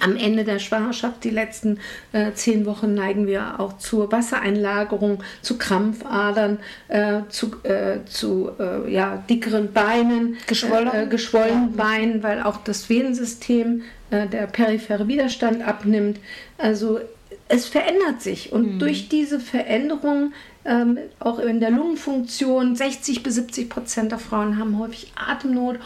Am 0.00 0.16
Ende 0.16 0.44
der 0.44 0.58
Schwangerschaft, 0.58 1.24
die 1.24 1.30
letzten 1.30 1.78
äh, 2.12 2.32
zehn 2.32 2.66
Wochen, 2.66 2.94
neigen 2.94 3.26
wir 3.26 3.60
auch 3.60 3.78
zur 3.78 4.10
Wassereinlagerung, 4.10 5.22
zu 5.42 5.58
Krampfadern, 5.58 6.58
äh, 6.88 7.20
zu, 7.28 7.52
äh, 7.62 8.04
zu 8.06 8.50
äh, 8.58 8.92
ja, 8.92 9.22
dickeren 9.28 9.72
Beinen, 9.72 10.36
Geschwollen. 10.46 10.90
äh, 10.92 11.06
geschwollenen 11.06 11.74
ja. 11.76 11.84
Beinen, 11.84 12.22
weil 12.22 12.42
auch 12.42 12.58
das 12.58 12.88
Venensystem, 12.88 13.82
äh, 14.10 14.26
der 14.26 14.46
periphere 14.46 15.06
Widerstand 15.06 15.62
abnimmt. 15.62 16.18
Also 16.58 17.00
es 17.48 17.66
verändert 17.66 18.20
sich 18.20 18.52
und 18.52 18.74
mhm. 18.74 18.78
durch 18.78 19.08
diese 19.08 19.40
Veränderung 19.40 20.32
ähm, 20.64 20.98
auch 21.20 21.38
in 21.38 21.60
der 21.60 21.70
Lungenfunktion, 21.70 22.76
60 22.76 23.22
bis 23.22 23.36
70 23.36 23.70
Prozent 23.70 24.12
der 24.12 24.18
Frauen 24.18 24.58
haben 24.58 24.78
häufig 24.78 25.12
Atemnot 25.16 25.78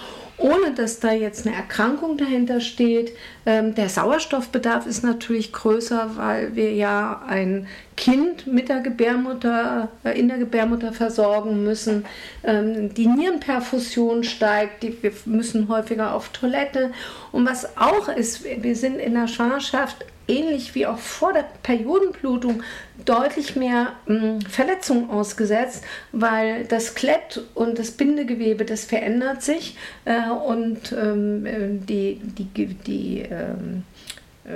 ohne 0.43 0.73
dass 0.75 0.99
da 0.99 1.13
jetzt 1.13 1.47
eine 1.47 1.55
Erkrankung 1.55 2.17
dahinter 2.17 2.61
steht. 2.61 3.13
Ähm, 3.47 3.75
der 3.75 3.89
Sauerstoffbedarf 3.89 4.87
ist 4.87 5.05
natürlich 5.05 5.53
größer, 5.53 6.13
weil 6.17 6.57
wir 6.57 6.75
ja 6.75 7.23
ein 7.27 7.67
Kind 7.97 8.47
mit 8.47 8.69
der 8.69 8.81
Gebärmutter, 8.81 9.89
äh, 10.05 10.19
in 10.19 10.29
der 10.29 10.39
Gebärmutter 10.39 10.93
versorgen 10.93 11.65
müssen. 11.65 12.05
Ähm, 12.43 12.93
die 12.95 13.07
Nierenperfusion 13.07 14.25
steigt, 14.25 14.83
die, 14.83 15.01
wir 15.03 15.13
müssen 15.27 15.69
häufiger 15.69 16.15
auf 16.15 16.31
Toilette. 16.31 16.91
Und 17.31 17.49
was 17.49 17.77
auch 17.77 18.09
ist, 18.09 18.45
wir 18.45 18.77
sind 18.77 18.99
in 18.99 19.15
der 19.15 19.29
Schwangerschaft 19.29 20.05
ähnlich 20.29 20.75
wie 20.75 20.87
auch 20.87 20.99
vor 20.99 21.33
der 21.33 21.45
Periodenblutung 21.63 22.63
deutlich 23.05 23.57
mehr 23.57 23.93
mh, 24.07 24.21
hm, 24.21 24.41
Verletzungen 24.43 25.11
ausgesetzt, 25.11 25.85
weil 26.13 26.65
das 26.65 26.87
Skelett 26.89 27.43
und 27.55 27.79
das 27.79 27.91
Bindegewebe, 27.93 28.65
das 28.65 28.85
verändert 28.85 29.43
sich 29.43 29.77
äh, 30.05 30.31
und 30.31 30.93
ähm, 30.93 31.47
äh, 31.47 31.69
die, 31.87 32.21
die, 32.23 32.67
die, 32.67 33.23
ähm, 33.31 33.85
äh, 34.45 34.51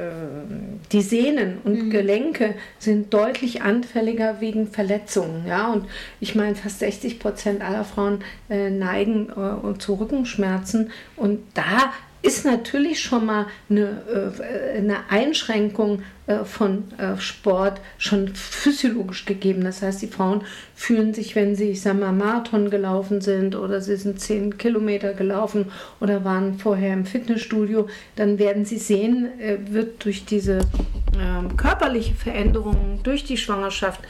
die 0.91 1.03
Sehnen 1.03 1.59
und 1.63 1.87
mhm. 1.87 1.91
Gelenke 1.91 2.55
sind 2.79 3.15
deutlich 3.15 3.63
anfälliger 3.63 4.41
wegen 4.41 4.67
Verletzungen. 4.67 5.47
Ja? 5.47 5.73
Und 5.73 5.87
ich 6.21 6.35
meine, 6.35 6.57
fast 6.57 6.81
60 6.81 7.21
Prozent 7.21 7.63
aller 7.63 7.85
Frauen 7.85 8.25
äh, 8.51 8.71
neigen 8.71 9.31
äh, 9.31 9.79
zu 9.79 9.95
Rückenschmerzen. 9.95 10.91
Und 11.17 11.41
da 11.55 11.93
ist 12.23 12.45
natürlich 12.45 13.01
schon 13.01 13.27
mal 13.27 13.47
eine, 13.71 14.03
äh, 14.39 14.79
eine 14.79 15.11
Einschränkung 15.11 16.03
äh, 16.27 16.45
von 16.45 16.85
äh, 16.99 17.17
Sport 17.19 17.81
schon 17.99 18.35
physiologisch 18.35 19.25
gegeben. 19.27 19.63
Das 19.63 19.83
heißt, 19.83 20.03
die 20.03 20.09
Frauen 20.09 20.43
fühlen 20.75 21.15
sich, 21.15 21.37
wenn 21.37 21.55
sie, 21.55 21.71
ich 21.71 21.83
sag 21.83 21.99
mal, 21.99 22.13
Marathon 22.13 22.71
gelaufen 22.71 23.21
sind 23.21 23.55
oder 23.55 23.81
sie 23.81 23.97
sind 23.97 24.21
zehn 24.21 24.59
Kilometer 24.59 25.15
gelaufen 25.15 25.67
oder 26.01 26.25
waren 26.25 26.59
vorher 26.59 26.93
im 26.93 27.07
Fitnessstudio, 27.07 27.89
dann 28.17 28.39
werden 28.39 28.65
sie 28.65 28.79
sehen, 28.79 29.29
wird 29.71 30.05
durch 30.05 30.25
diese 30.25 30.61
ähm, 31.21 31.57
körperliche 31.57 32.15
Veränderung, 32.15 33.01
durch 33.03 33.25
die 33.25 33.37
Schwangerschaft, 33.37 34.01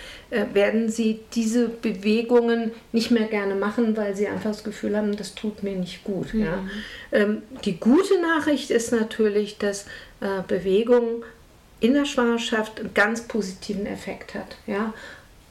werden 0.53 0.89
sie 0.89 1.21
diese 1.35 1.69
Bewegungen 1.69 2.73
nicht 2.91 3.13
mehr 3.13 3.27
gerne 3.29 3.55
machen, 3.55 3.97
weil 3.97 4.17
sie 4.17 4.27
einfach 4.27 4.51
das 4.51 4.65
Gefühl 4.65 4.97
haben, 4.97 5.17
das 5.17 5.37
tut 5.37 5.63
mir 5.63 5.77
nicht 5.77 6.03
gut. 6.03 6.35
Mhm. 6.35 6.45
Ja. 6.45 6.65
Ähm, 7.13 7.43
die 7.65 7.79
gute 7.79 8.21
Nachricht 8.21 8.71
ist 8.71 8.91
natürlich, 8.91 9.59
dass 9.59 9.87
Bewegung 10.49 11.23
in 11.81 11.95
der 11.95 12.07
Schwangerschaft 12.07 12.81
einen 12.81 12.95
ganz 12.95 13.23
positiven 13.29 13.87
Effekt 13.87 14.35
hat. 14.35 14.57
Ja? 14.67 14.95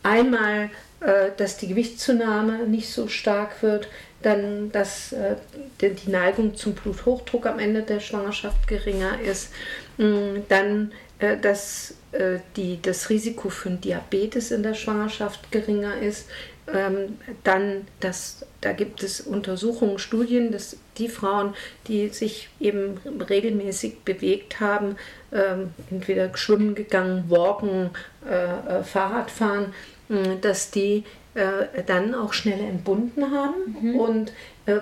Einmal, 0.04 0.70
äh, 1.00 1.30
dass 1.38 1.58
die 1.58 1.68
Gewichtszunahme 1.68 2.68
nicht 2.68 2.90
so 2.90 3.08
stark 3.08 3.62
wird, 3.62 3.88
dann, 4.22 4.72
dass 4.72 5.14
äh, 5.14 5.36
die 5.82 6.10
Neigung 6.10 6.56
zum 6.56 6.74
Bluthochdruck 6.74 7.46
am 7.46 7.60
Ende 7.60 7.84
der 7.84 8.00
Schwangerschaft 8.00 8.68
geringer 8.68 9.20
ist, 9.22 9.52
mm, 9.98 10.38
dann, 10.50 10.92
äh, 10.92 10.96
dass 11.20 11.96
äh, 12.12 12.40
die, 12.56 12.80
das 12.82 13.10
Risiko 13.10 13.50
für 13.50 13.70
Diabetes 13.70 14.52
in 14.52 14.64
der 14.64 14.74
Schwangerschaft 14.74 15.52
geringer 15.52 15.98
ist, 15.98 16.28
ähm, 16.74 17.20
dann, 17.44 17.88
dass, 18.00 18.46
da 18.62 18.72
gibt 18.72 19.04
es 19.04 19.22
Untersuchungen, 19.22 20.00
Studien, 20.00 20.52
dass 20.52 20.78
die 20.98 21.10
Frauen, 21.10 21.54
die 21.88 22.10
sich 22.10 22.50
eben 22.60 22.98
regelmäßig 23.30 24.00
bewegt 24.00 24.60
haben, 24.60 24.96
ähm, 25.32 25.74
entweder 25.92 26.36
schwimmen 26.36 26.74
gegangen, 26.74 27.26
walken, 27.30 27.92
äh, 28.28 28.80
äh, 28.80 28.84
Fahrrad 28.84 29.30
fahren, 29.30 29.74
äh, 30.10 30.38
dass 30.42 30.72
die 30.72 31.04
äh, 31.36 31.84
dann 31.86 32.16
auch 32.16 32.34
schneller 32.34 32.68
entbunden 32.68 33.32
haben. 33.32 33.78
Mhm. 33.82 33.96
Und 34.00 34.30
äh, 34.30 34.34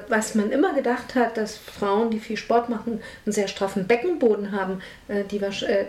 was 0.07 0.35
man 0.35 0.51
immer 0.51 0.73
gedacht 0.73 1.15
hat, 1.15 1.37
dass 1.37 1.57
Frauen, 1.57 2.09
die 2.09 2.19
viel 2.19 2.37
Sport 2.37 2.69
machen, 2.69 3.01
einen 3.25 3.33
sehr 3.33 3.47
straffen 3.47 3.87
Beckenboden 3.87 4.51
haben, 4.51 4.81
äh, 5.07 5.23
die, 5.23 5.41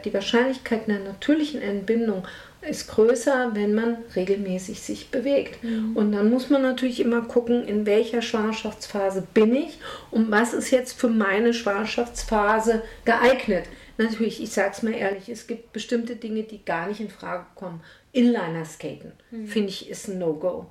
die 0.05 0.15
Wahrscheinlichkeit 0.15 0.89
einer 0.89 0.99
natürlichen 0.99 1.63
Entbindung 1.63 2.27
ist 2.69 2.89
größer, 2.89 3.51
wenn 3.55 3.75
man 3.75 3.99
regelmäßig 4.17 4.81
sich 4.81 5.11
bewegt. 5.11 5.63
Mhm. 5.63 5.97
Und 5.97 6.13
dann 6.13 6.31
muss 6.31 6.51
man 6.51 6.63
natürlich 6.63 7.01
immer 7.01 7.23
gucken, 7.23 7.67
in 7.67 7.87
welcher 7.87 8.23
Schwangerschaftsphase 8.23 9.27
bin 9.35 9.55
ich 9.55 9.79
und 10.11 10.31
was 10.31 10.55
ist 10.55 10.71
jetzt 10.71 10.99
für 10.99 11.09
meine 11.09 11.53
Schwangerschaftsphase 11.53 12.83
geeignet. 13.05 13.65
Natürlich, 13.99 14.43
ich 14.43 14.51
sage 14.51 14.73
es 14.73 14.83
mal 14.83 14.95
ehrlich, 14.95 15.29
es 15.29 15.47
gibt 15.47 15.73
bestimmte 15.73 16.17
Dinge, 16.17 16.43
die 16.43 16.65
gar 16.65 16.89
nicht 16.89 17.01
in 17.01 17.11
Frage 17.11 17.47
kommen. 17.55 17.81
Inliner-Skaten, 18.13 19.13
mhm. 19.31 19.47
finde 19.47 19.69
ich, 19.69 19.89
ist 19.89 20.09
ein 20.09 20.19
No-Go. 20.19 20.67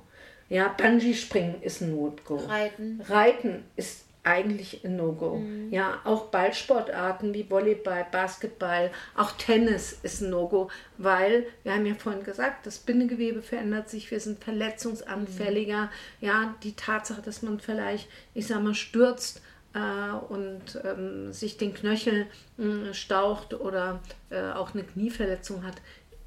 Ja, 0.48 0.68
Bungee-Springen 0.68 1.62
ist 1.62 1.80
ein 1.80 1.94
No-Go. 1.94 2.36
Reiten. 2.36 3.00
Reiten 3.08 3.64
ist 3.76 4.04
eigentlich 4.22 4.84
ein 4.84 4.96
No-Go. 4.96 5.36
Mhm. 5.36 5.70
Ja, 5.70 6.00
auch 6.04 6.26
Ballsportarten 6.26 7.34
wie 7.34 7.48
Volleyball, 7.48 8.06
Basketball, 8.10 8.90
auch 9.14 9.32
Tennis 9.32 9.98
ist 10.02 10.22
ein 10.22 10.30
No-Go, 10.30 10.70
weil 10.96 11.46
wir 11.62 11.74
haben 11.74 11.86
ja 11.86 11.94
vorhin 11.94 12.24
gesagt, 12.24 12.66
das 12.66 12.78
Bindegewebe 12.78 13.42
verändert 13.42 13.90
sich, 13.90 14.10
wir 14.10 14.20
sind 14.20 14.42
verletzungsanfälliger. 14.42 15.82
Mhm. 15.82 16.26
Ja, 16.26 16.54
die 16.62 16.74
Tatsache, 16.74 17.22
dass 17.22 17.42
man 17.42 17.60
vielleicht, 17.60 18.08
ich 18.32 18.46
sag 18.46 18.62
mal, 18.62 18.74
stürzt, 18.74 19.42
äh, 19.74 20.14
und 20.28 20.80
ähm, 20.84 21.32
sich 21.32 21.56
den 21.56 21.74
Knöchel 21.74 22.26
äh, 22.58 22.94
staucht 22.94 23.54
oder 23.54 24.00
äh, 24.30 24.52
auch 24.52 24.72
eine 24.72 24.84
Knieverletzung 24.84 25.64
hat, 25.64 25.74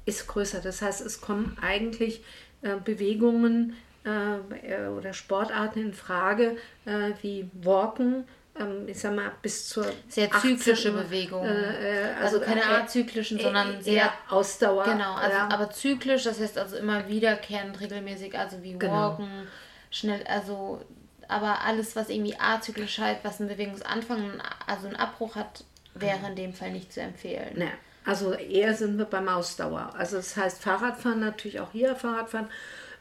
ist 0.04 0.26
größer. 0.28 0.60
Das 0.60 0.82
heißt, 0.82 1.00
es 1.00 1.20
kommen 1.20 1.56
eigentlich 1.60 2.22
äh, 2.62 2.76
Bewegungen 2.76 3.74
äh, 4.62 4.86
oder 4.88 5.12
Sportarten 5.12 5.80
in 5.80 5.92
Frage, 5.92 6.56
äh, 6.84 7.12
wie 7.22 7.50
Walken, 7.62 8.24
ähm, 8.58 8.86
ich 8.86 8.98
sag 8.98 9.14
mal, 9.14 9.32
bis 9.42 9.68
zur. 9.68 9.86
Sehr 10.08 10.30
zyklische 10.30 10.90
18, 10.90 10.94
Bewegung. 10.94 11.46
also, 11.46 12.38
also, 12.38 12.40
keine 12.40 12.66
azyklischen, 12.66 13.38
sondern 13.38 13.82
sehr. 13.82 14.12
Ausdauer. 14.28 14.84
Genau, 14.84 15.14
also, 15.14 15.36
ja. 15.36 15.48
aber 15.50 15.70
zyklisch, 15.70 16.24
das 16.24 16.40
heißt 16.40 16.58
also 16.58 16.76
immer 16.76 17.08
wiederkehrend, 17.08 17.80
regelmäßig, 17.80 18.38
also 18.38 18.62
wie 18.62 18.78
genau. 18.78 18.92
Walken, 18.92 19.28
schnell, 19.90 20.22
also 20.26 20.80
aber 21.28 21.62
alles, 21.62 21.94
was 21.94 22.08
irgendwie 22.08 22.36
azyklisch 22.38 22.98
halt, 22.98 23.18
was 23.22 23.38
einen 23.38 23.50
Bewegungsanfang, 23.50 24.40
also 24.66 24.86
einen 24.86 24.96
Abbruch 24.96 25.36
hat, 25.36 25.64
wäre 25.94 26.26
in 26.26 26.36
dem 26.36 26.54
Fall 26.54 26.70
nicht 26.70 26.92
zu 26.92 27.00
empfehlen. 27.00 27.58
Ne, 27.58 27.70
also 28.04 28.32
eher 28.32 28.74
sind 28.74 28.96
wir 28.96 29.04
beim 29.04 29.28
Ausdauer. 29.28 29.92
Also 29.96 30.16
das 30.16 30.36
heißt 30.36 30.62
Fahrradfahren 30.62 31.20
natürlich 31.20 31.60
auch 31.60 31.72
hier 31.72 31.94
Fahrradfahren. 31.94 32.48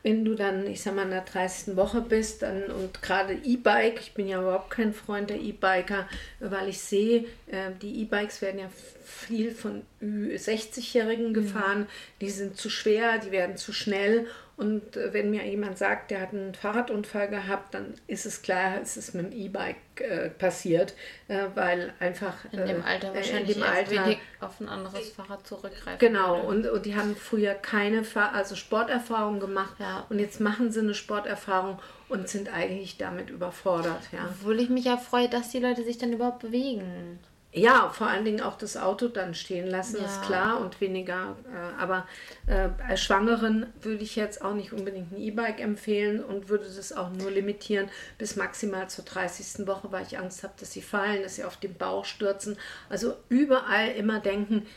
Wenn 0.08 0.24
du 0.24 0.36
dann, 0.36 0.66
ich 0.66 0.82
sag 0.82 0.96
mal, 0.96 1.04
in 1.04 1.10
der 1.10 1.26
30. 1.26 1.76
Woche 1.76 2.00
bist 2.00 2.42
dann, 2.42 2.64
und 2.72 3.02
gerade 3.02 3.34
E-Bike, 3.34 4.00
ich 4.00 4.14
bin 4.14 4.30
ja 4.30 4.40
überhaupt 4.40 4.70
kein 4.70 4.94
Freund 4.94 5.30
der 5.30 5.38
E-Biker, 5.38 6.08
weil 6.40 6.70
ich 6.70 6.80
sehe, 6.80 7.26
äh, 7.48 7.72
die 7.82 8.04
E-Bikes 8.04 8.42
werden 8.42 8.62
ja 8.62 8.70
viel 9.04 9.52
von 9.52 9.82
60-Jährigen 10.02 11.34
gefahren, 11.34 11.88
die 12.22 12.30
sind 12.30 12.56
zu 12.56 12.70
schwer, 12.70 13.18
die 13.18 13.32
werden 13.32 13.58
zu 13.58 13.74
schnell 13.74 14.28
und 14.58 14.98
äh, 14.98 15.14
wenn 15.14 15.30
mir 15.30 15.46
jemand 15.46 15.78
sagt, 15.78 16.10
der 16.10 16.20
hat 16.20 16.34
einen 16.34 16.56
Fahrradunfall 16.56 17.30
gehabt, 17.30 17.76
dann 17.76 17.94
ist 18.08 18.26
es 18.26 18.42
klar, 18.42 18.82
es 18.82 18.98
ist 18.98 19.14
mit 19.14 19.32
dem 19.32 19.32
E-Bike 19.32 20.02
äh, 20.02 20.30
passiert, 20.32 20.96
äh, 21.28 21.44
weil 21.54 21.94
einfach 22.00 22.34
in 22.52 22.66
dem 22.66 22.82
äh, 22.82 22.84
Alter 22.84 23.14
wahrscheinlich 23.14 23.56
in 23.56 23.62
dem 23.62 23.70
Alter, 23.70 24.16
auf 24.42 24.60
ein 24.60 24.68
anderes 24.68 25.12
Fahrrad 25.12 25.46
zurückgreifen. 25.46 26.00
Genau, 26.00 26.42
und, 26.42 26.66
und 26.66 26.88
die 26.88 26.96
haben 26.96 27.16
früher 27.16 27.54
keine 27.54 28.04
Fahr 28.04 28.34
also 28.34 28.56
Sporterfahrung 28.56 29.40
gemacht 29.40 29.76
ja. 29.78 30.08
und 30.10 30.18
jetzt 30.18 30.42
machen 30.42 30.72
sie 30.72 30.80
eine 30.80 30.96
Sporterfahrung 30.96 31.80
und 32.10 32.28
sind 32.28 32.52
eigentlich 32.52 32.98
damit 32.98 33.30
überfordert. 33.30 34.10
Ja. 34.12 34.28
Obwohl 34.32 34.60
ich 34.60 34.70
mich 34.70 34.86
ja 34.86 34.98
freue, 34.98 35.30
dass 35.30 35.52
die 35.52 35.60
Leute 35.60 35.84
sich 35.84 36.00
dann 36.00 36.14
überhaupt 36.14 36.40
bewegen. 36.40 37.20
Ja, 37.58 37.90
vor 37.90 38.08
allen 38.08 38.24
Dingen 38.24 38.42
auch 38.42 38.58
das 38.58 38.78
Auto 38.78 39.08
dann 39.08 39.34
stehen 39.34 39.68
lassen, 39.68 39.98
ja. 40.00 40.06
ist 40.06 40.22
klar 40.22 40.62
und 40.62 40.80
weniger. 40.80 41.36
Äh, 41.52 41.82
aber 41.82 42.08
äh, 42.46 42.70
als 42.88 43.02
Schwangeren 43.02 43.66
würde 43.82 44.04
ich 44.04 44.16
jetzt 44.16 44.44
auch 44.44 44.54
nicht 44.54 44.74
unbedingt 44.74 45.12
ein 45.12 45.18
E-Bike 45.18 45.60
empfehlen 45.60 46.24
und 46.24 46.50
würde 46.50 46.66
das 46.66 46.94
auch 46.94 47.10
nur 47.10 47.32
limitieren 47.32 47.90
bis 48.18 48.36
maximal 48.36 48.90
zur 48.90 49.06
30. 49.06 49.66
Woche, 49.68 49.92
weil 49.92 50.06
ich 50.06 50.20
Angst 50.20 50.44
habe, 50.44 50.54
dass 50.60 50.72
sie 50.72 50.82
fallen, 50.82 51.24
dass 51.24 51.36
sie 51.36 51.44
auf 51.44 51.58
den 51.58 51.74
Bauch 51.74 52.06
stürzen. 52.06 52.58
Also 52.90 53.16
überall 53.30 53.90
immer 53.92 54.20
denken, 54.20 54.68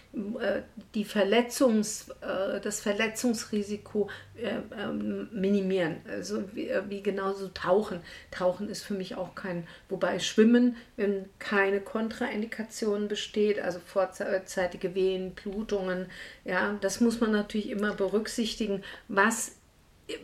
äh, 0.41 0.63
die 0.95 1.05
Verletzungs, 1.05 2.09
äh, 2.23 2.61
das 2.61 2.81
Verletzungsrisiko 2.81 4.09
äh, 4.37 4.61
ähm, 4.79 5.29
minimieren. 5.33 5.97
Also 6.09 6.45
wie, 6.55 6.69
äh, 6.69 6.83
wie 6.89 7.03
genauso 7.03 7.49
Tauchen. 7.49 8.01
Tauchen 8.31 8.71
ist 8.71 8.83
für 8.83 8.95
mich 8.95 9.17
auch 9.17 9.35
kein, 9.35 9.67
wobei 9.89 10.19
Schwimmen, 10.19 10.77
wenn 10.97 11.29
keine 11.39 11.81
Kontraindikation 11.81 12.70
Komplikation 12.71 13.09
besteht, 13.09 13.61
also 13.61 13.81
vorzeitige 13.81 14.95
Wehen, 14.95 15.33
Blutungen. 15.33 16.07
Ja, 16.45 16.77
das 16.81 17.01
muss 17.01 17.21
man 17.21 17.33
natürlich 17.33 17.71
immer 17.71 17.95
berücksichtigen. 17.95 18.83
Was 19.09 19.57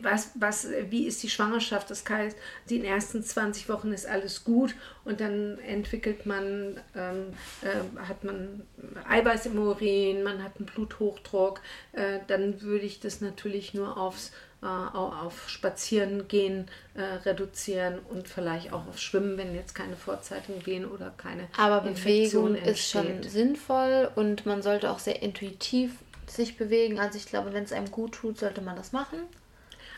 was, 0.01 0.31
was, 0.35 0.67
wie 0.89 1.07
ist 1.07 1.23
die 1.23 1.29
Schwangerschaft? 1.29 1.89
Das 1.89 2.03
heißt, 2.07 2.37
in 2.67 2.81
den 2.81 2.83
ersten 2.83 3.23
20 3.23 3.69
Wochen 3.69 3.93
ist 3.93 4.05
alles 4.05 4.43
gut 4.43 4.75
und 5.05 5.21
dann 5.21 5.59
entwickelt 5.59 6.25
man, 6.25 6.77
ähm, 6.93 7.27
äh, 7.61 8.01
hat 8.01 8.25
man 8.25 8.63
Eiweiß 9.07 9.45
im 9.45 9.59
Urin, 9.59 10.23
man 10.23 10.43
hat 10.43 10.57
einen 10.57 10.65
Bluthochdruck. 10.65 11.61
Äh, 11.93 12.19
dann 12.27 12.61
würde 12.61 12.85
ich 12.85 12.99
das 12.99 13.21
natürlich 13.21 13.73
nur 13.73 13.95
aufs, 13.97 14.33
äh, 14.61 14.65
auf 14.65 15.49
Spazierengehen 15.49 16.67
äh, 16.95 17.01
reduzieren 17.01 17.99
und 18.09 18.27
vielleicht 18.27 18.73
auch 18.73 18.87
auf 18.87 18.99
Schwimmen, 18.99 19.37
wenn 19.37 19.53
jetzt 19.53 19.75
keine 19.75 19.95
Vorzeiten 19.95 20.63
gehen 20.63 20.85
oder 20.85 21.13
keine 21.15 21.47
Aber 21.57 21.81
Bewegung 21.81 22.55
ist 22.55 22.89
schon 22.89 23.21
sinnvoll 23.23 24.09
und 24.15 24.45
man 24.45 24.61
sollte 24.61 24.89
auch 24.89 24.99
sehr 24.99 25.21
intuitiv 25.21 25.91
sich 26.25 26.57
bewegen. 26.57 26.99
Also 26.99 27.17
ich 27.17 27.27
glaube, 27.27 27.53
wenn 27.53 27.63
es 27.63 27.71
einem 27.71 27.91
gut 27.91 28.13
tut, 28.13 28.39
sollte 28.39 28.61
man 28.61 28.75
das 28.75 28.91
machen. 28.91 29.19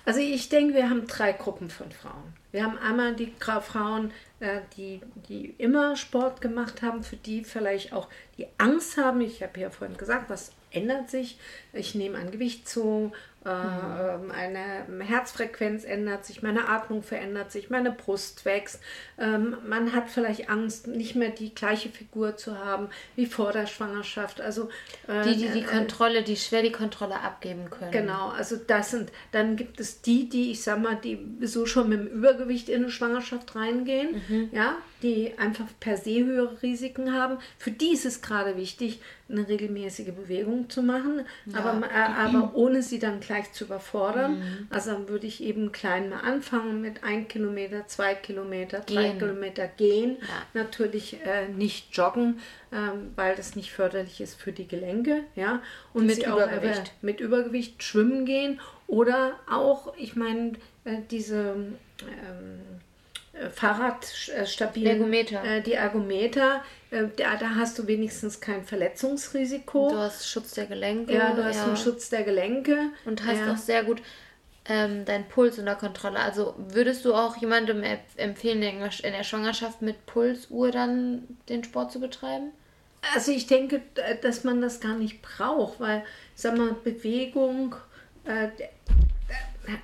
Also 0.06 0.22
ich 0.22 0.50
denke, 0.50 0.74
wir 0.74 0.90
haben 0.90 1.08
drei 1.08 1.34
Gruppen 1.34 1.70
von 1.70 1.92
Frauen. 1.92 2.34
Wir 2.52 2.64
haben 2.64 2.78
einmal 2.80 3.16
die 3.16 3.32
Frauen, 3.38 4.12
äh, 4.40 4.62
die, 4.76 5.02
die 5.28 5.54
immer 5.58 5.96
Sport 5.96 6.42
gemacht 6.42 6.82
haben, 6.82 7.04
für 7.04 7.16
die 7.16 7.44
vielleicht 7.44 7.94
auch 7.94 8.08
die 8.38 8.48
Angst 8.58 8.98
haben. 8.98 9.22
Ich 9.22 9.44
habe 9.44 9.60
ja 9.60 9.70
vorhin 9.70 9.98
gesagt, 9.98 10.30
was 10.30 10.52
ändert 10.72 11.10
sich. 11.10 11.38
Ich 11.74 11.96
nehme 11.96 12.18
an 12.18 12.32
Gewicht 12.32 12.68
zu, 12.68 13.12
meine 13.44 14.86
Herzfrequenz 15.02 15.86
ändert 15.86 16.26
sich, 16.26 16.42
meine 16.42 16.68
Atmung 16.68 17.04
verändert 17.04 17.52
sich, 17.52 17.70
meine 17.70 17.92
Brust 17.92 18.44
wächst. 18.44 18.82
Ähm, 19.18 19.58
man 19.68 19.94
hat 19.94 20.10
vielleicht 20.10 20.50
Angst, 20.50 20.88
nicht 20.88 21.16
mehr 21.16 21.30
die 21.30 21.56
gleiche 21.56 21.90
Figur 21.90 22.36
zu 22.36 22.58
haben 22.58 22.90
wie 23.16 23.26
vor 23.26 23.54
der 23.54 23.66
Schwangerschaft. 23.66 24.42
Also 24.42 24.70
äh, 25.08 25.24
die, 25.24 25.38
die 25.38 25.48
die 25.50 25.62
äh, 25.62 25.64
Kontrolle, 25.64 26.24
die 26.24 26.36
schwer 26.36 26.64
die 26.64 26.72
Kontrolle 26.72 27.22
abgeben 27.22 27.70
können. 27.70 27.92
Genau, 27.92 28.30
also 28.30 28.58
das 28.58 28.92
sind. 28.92 29.12
Dann 29.32 29.56
gibt 29.56 29.80
es 29.80 30.02
die, 30.02 30.28
die 30.28 30.52
ich 30.52 30.62
sag 30.62 30.82
mal, 30.82 30.96
die 30.96 31.26
so 31.42 31.66
schon 31.66 31.90
mit 31.90 32.00
dem 32.00 32.08
Übergewicht 32.08 32.68
in 32.68 32.84
eine 32.84 32.92
Schwangerschaft 32.92 33.56
reingehen, 33.56 34.22
mhm. 34.28 34.50
ja, 34.52 34.76
die 35.02 35.38
einfach 35.38 35.66
per 35.80 35.98
se 35.98 36.26
höhere 36.26 36.62
Risiken 36.62 37.14
haben. 37.14 37.38
Für 37.58 37.72
die 37.72 37.94
ist 37.94 38.06
es 38.06 38.22
gerade 38.22 38.58
wichtig, 38.58 39.02
eine 39.30 39.48
regelmäßige 39.48 40.12
Bewegung 40.14 40.70
zu 40.70 40.82
machen, 40.82 41.22
ja. 41.46 41.60
aber, 41.60 41.86
äh, 41.88 41.94
aber 41.94 42.56
ohne 42.56 42.82
sie 42.82 43.00
dann 43.00 43.20
gleich 43.30 43.52
zu 43.52 43.66
überfordern. 43.66 44.40
Mhm. 44.40 44.68
Also 44.72 44.92
dann 44.92 45.08
würde 45.08 45.28
ich 45.28 45.44
eben 45.44 45.72
klein 45.72 46.10
mal 46.10 46.22
anfangen 46.22 46.82
mit 46.82 47.04
ein 47.04 47.28
Kilometer, 47.28 47.86
zwei 47.86 48.16
Kilometer, 48.16 48.80
gehen. 48.80 48.96
drei 48.96 49.12
Kilometer 49.12 49.68
gehen. 49.68 50.18
Ja. 50.20 50.62
Natürlich 50.64 51.18
äh, 51.24 51.48
nicht 51.48 51.96
joggen, 51.96 52.40
ähm, 52.72 53.12
weil 53.16 53.36
das 53.36 53.56
nicht 53.56 53.72
förderlich 53.72 54.20
ist 54.20 54.42
für 54.42 54.52
die 54.52 54.68
Gelenke. 54.68 55.26
Ja? 55.36 55.62
Und 55.94 56.08
mit 56.08 56.26
Übergewicht. 56.26 56.82
Auch, 56.82 57.04
mit 57.04 57.20
Übergewicht 57.20 57.84
schwimmen 57.84 58.26
gehen 58.26 58.60
oder 58.88 59.34
auch, 59.48 59.94
ich 59.96 60.16
meine, 60.16 60.54
äh, 60.86 60.98
diese 61.12 61.56
ähm, 62.02 62.62
äh, 63.34 63.50
Fahrradstabilen, 63.50 64.98
Ergometer. 64.98 65.44
Äh, 65.44 65.62
die 65.62 65.74
Ergometer, 65.74 66.56
äh, 66.56 66.79
da, 66.92 67.36
da, 67.36 67.56
hast 67.56 67.78
du 67.78 67.88
wenigstens 67.88 68.40
kein 68.40 68.64
Verletzungsrisiko. 68.64 69.90
Du 69.90 69.98
hast 69.98 70.28
Schutz 70.28 70.52
der 70.52 70.66
Gelenke. 70.66 71.14
Ja, 71.14 71.34
du 71.34 71.44
hast 71.44 71.58
ja. 71.58 71.66
einen 71.66 71.78
Schutz 71.78 72.10
der 72.10 72.24
Gelenke. 72.24 72.90
Und 73.06 73.26
hast 73.26 73.40
ja. 73.40 73.54
auch 73.54 73.58
sehr 73.58 73.84
gut 73.84 74.02
ähm, 74.66 75.06
deinen 75.06 75.28
Puls 75.28 75.60
unter 75.60 75.76
Kontrolle. 75.76 76.20
Also 76.20 76.56
würdest 76.58 77.06
du 77.06 77.14
auch 77.14 77.38
jemandem 77.38 77.84
empfehlen, 78.16 78.62
in 78.64 79.12
der 79.12 79.24
Schwangerschaft 79.24 79.82
mit 79.82 80.06
Pulsuhr 80.06 80.72
dann 80.72 81.28
den 81.50 81.64
Sport 81.64 81.92
zu 81.92 82.00
betreiben? 82.00 82.52
Also 83.14 83.32
ich 83.32 83.48
denke, 83.48 83.82
dass 84.22 84.44
man 84.44 84.62
das 84.62 84.80
gar 84.80 84.96
nicht 84.96 85.22
braucht, 85.22 85.80
weil, 85.80 86.04
sag 86.36 86.58
mal, 86.58 86.76
Bewegung, 86.84 87.76
äh, 88.26 88.50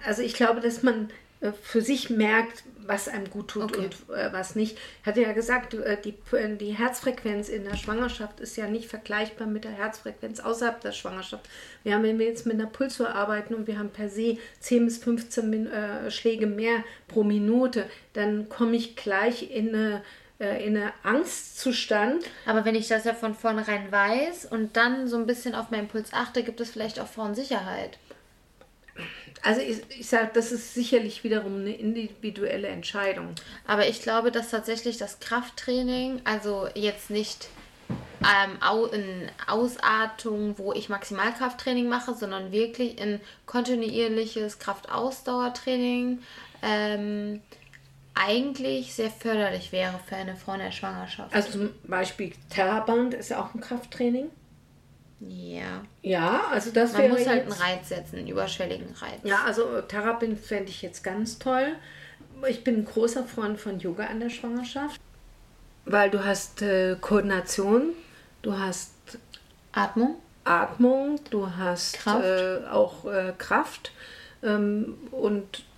also 0.06 0.22
ich 0.22 0.34
glaube, 0.34 0.60
dass 0.60 0.84
man 0.84 1.06
äh, 1.06 1.25
für 1.62 1.82
sich 1.82 2.10
merkt, 2.10 2.64
was 2.88 3.08
einem 3.08 3.30
gut 3.30 3.50
tut 3.50 3.64
okay. 3.64 3.80
und 3.80 4.16
äh, 4.16 4.32
was 4.32 4.56
nicht. 4.56 4.78
Ich 5.02 5.08
hatte 5.08 5.22
ja 5.22 5.34
gesagt, 5.34 5.74
äh, 5.74 5.98
die, 6.02 6.16
äh, 6.36 6.56
die 6.56 6.72
Herzfrequenz 6.72 7.50
in 7.50 7.64
der 7.64 7.76
Schwangerschaft 7.76 8.40
ist 8.40 8.58
ja 8.58 8.68
nicht 8.68 8.88
vergleichbar 8.88 9.48
mit 9.48 9.64
der 9.64 9.72
Herzfrequenz 9.72 10.40
außerhalb 10.40 10.82
der 10.82 10.92
Schwangerschaft. 10.92 11.48
Wir 11.84 11.96
haben, 11.96 12.04
wenn 12.04 12.20
wir 12.20 12.28
jetzt 12.28 12.46
mit 12.46 12.56
einer 12.56 12.68
Pulsuhr 12.68 13.10
arbeiten 13.10 13.56
und 13.56 13.68
wir 13.68 13.80
haben 13.80 13.90
per 13.90 14.10
se 14.10 14.38
10 14.60 14.86
bis 14.86 14.98
15 15.00 15.68
äh, 15.68 16.12
Schläge 16.12 16.48
mehr 16.48 16.84
pro 17.08 17.24
Minute, 17.24 17.86
dann 18.14 18.50
komme 18.50 18.76
ich 18.76 18.96
gleich 18.96 19.52
in 19.52 19.70
eine 19.70 20.04
äh, 20.40 20.66
in 20.66 20.76
eine 20.76 20.92
Angstzustand. 21.04 22.26
Aber 22.46 22.66
wenn 22.66 22.76
ich 22.76 22.88
das 22.88 23.06
ja 23.06 23.14
von 23.14 23.34
vornherein 23.34 23.92
weiß 23.92 24.46
und 24.46 24.76
dann 24.76 25.08
so 25.08 25.18
ein 25.18 25.26
bisschen 25.26 25.56
auf 25.56 25.72
meinen 25.72 25.88
Puls 25.88 26.12
achte, 26.14 26.44
gibt 26.44 26.60
es 26.60 26.70
vielleicht 26.70 27.00
auch 27.00 27.08
Frauensicherheit. 27.08 27.98
Also 29.42 29.62
ich, 29.62 29.82
ich 29.90 30.08
sage, 30.08 30.32
das 30.34 30.52
ist 30.52 30.74
sicherlich 30.74 31.24
wiederum 31.24 31.60
eine 31.60 31.76
individuelle 31.76 32.68
Entscheidung. 32.68 33.36
Aber 33.68 33.88
ich 33.88 34.02
glaube, 34.02 34.32
dass 34.32 34.50
tatsächlich 34.50 34.98
das 34.98 35.20
Krafttraining, 35.20 36.22
also 36.24 36.68
jetzt 36.74 37.10
nicht 37.10 37.50
ähm, 38.22 38.58
in 38.92 39.30
Ausartung, 39.48 40.58
wo 40.58 40.74
ich 40.74 40.90
Maximalkrafttraining 40.90 41.88
mache, 41.88 42.16
sondern 42.16 42.52
wirklich 42.52 43.00
in 43.00 43.20
kontinuierliches 43.46 44.60
Kraftausdauertraining 44.60 46.20
ähm, 46.64 47.42
eigentlich 48.16 48.94
sehr 48.94 49.12
förderlich 49.12 49.72
wäre 49.72 50.00
für 50.08 50.16
eine 50.16 50.36
Frau 50.36 50.54
in 50.54 50.60
der 50.60 50.72
Schwangerschaft. 50.72 51.34
Also 51.34 51.52
zum 51.52 51.70
Beispiel 51.84 52.32
Terraband 52.50 53.14
ist 53.14 53.30
ja 53.30 53.42
auch 53.42 53.54
ein 53.54 53.62
Krafttraining. 53.62 54.30
Ja. 55.20 55.84
Ja, 56.02 56.44
also 56.52 56.72
das 56.72 56.94
Man 56.94 57.10
muss 57.10 57.28
halt 57.28 57.44
einen 57.44 57.52
Reiz 57.52 57.90
setzen, 57.90 58.18
einen 58.18 58.28
überschwelligen 58.28 58.94
Reiz. 58.94 59.20
Ja, 59.24 59.44
also 59.46 59.82
Therapin 59.82 60.38
fände 60.38 60.70
ich 60.70 60.82
jetzt 60.82 61.04
ganz 61.04 61.40
toll. 61.40 61.76
Ich 62.48 62.64
bin 62.64 62.80
ein 62.80 62.86
großer 62.86 63.24
Freund 63.24 63.60
von 63.60 63.80
Yoga 63.80 64.08
an 64.08 64.20
der 64.20 64.30
Schwangerschaft, 64.30 65.00
weil 65.86 66.10
du 66.10 66.24
hast 66.24 66.62
äh, 66.62 66.98
Koordination, 67.00 67.94
du 68.42 68.58
hast 68.58 68.92
Atmung, 69.72 70.18
Atmung, 70.44 71.20
du 71.30 71.50
hast 71.56 71.94
Kraft. 71.94 72.26
Äh, 72.26 72.68
auch 72.70 73.06
äh, 73.06 73.34
Kraft 73.38 73.92
ähm, 74.44 74.98
und 75.12 75.60
äh, 75.60 75.75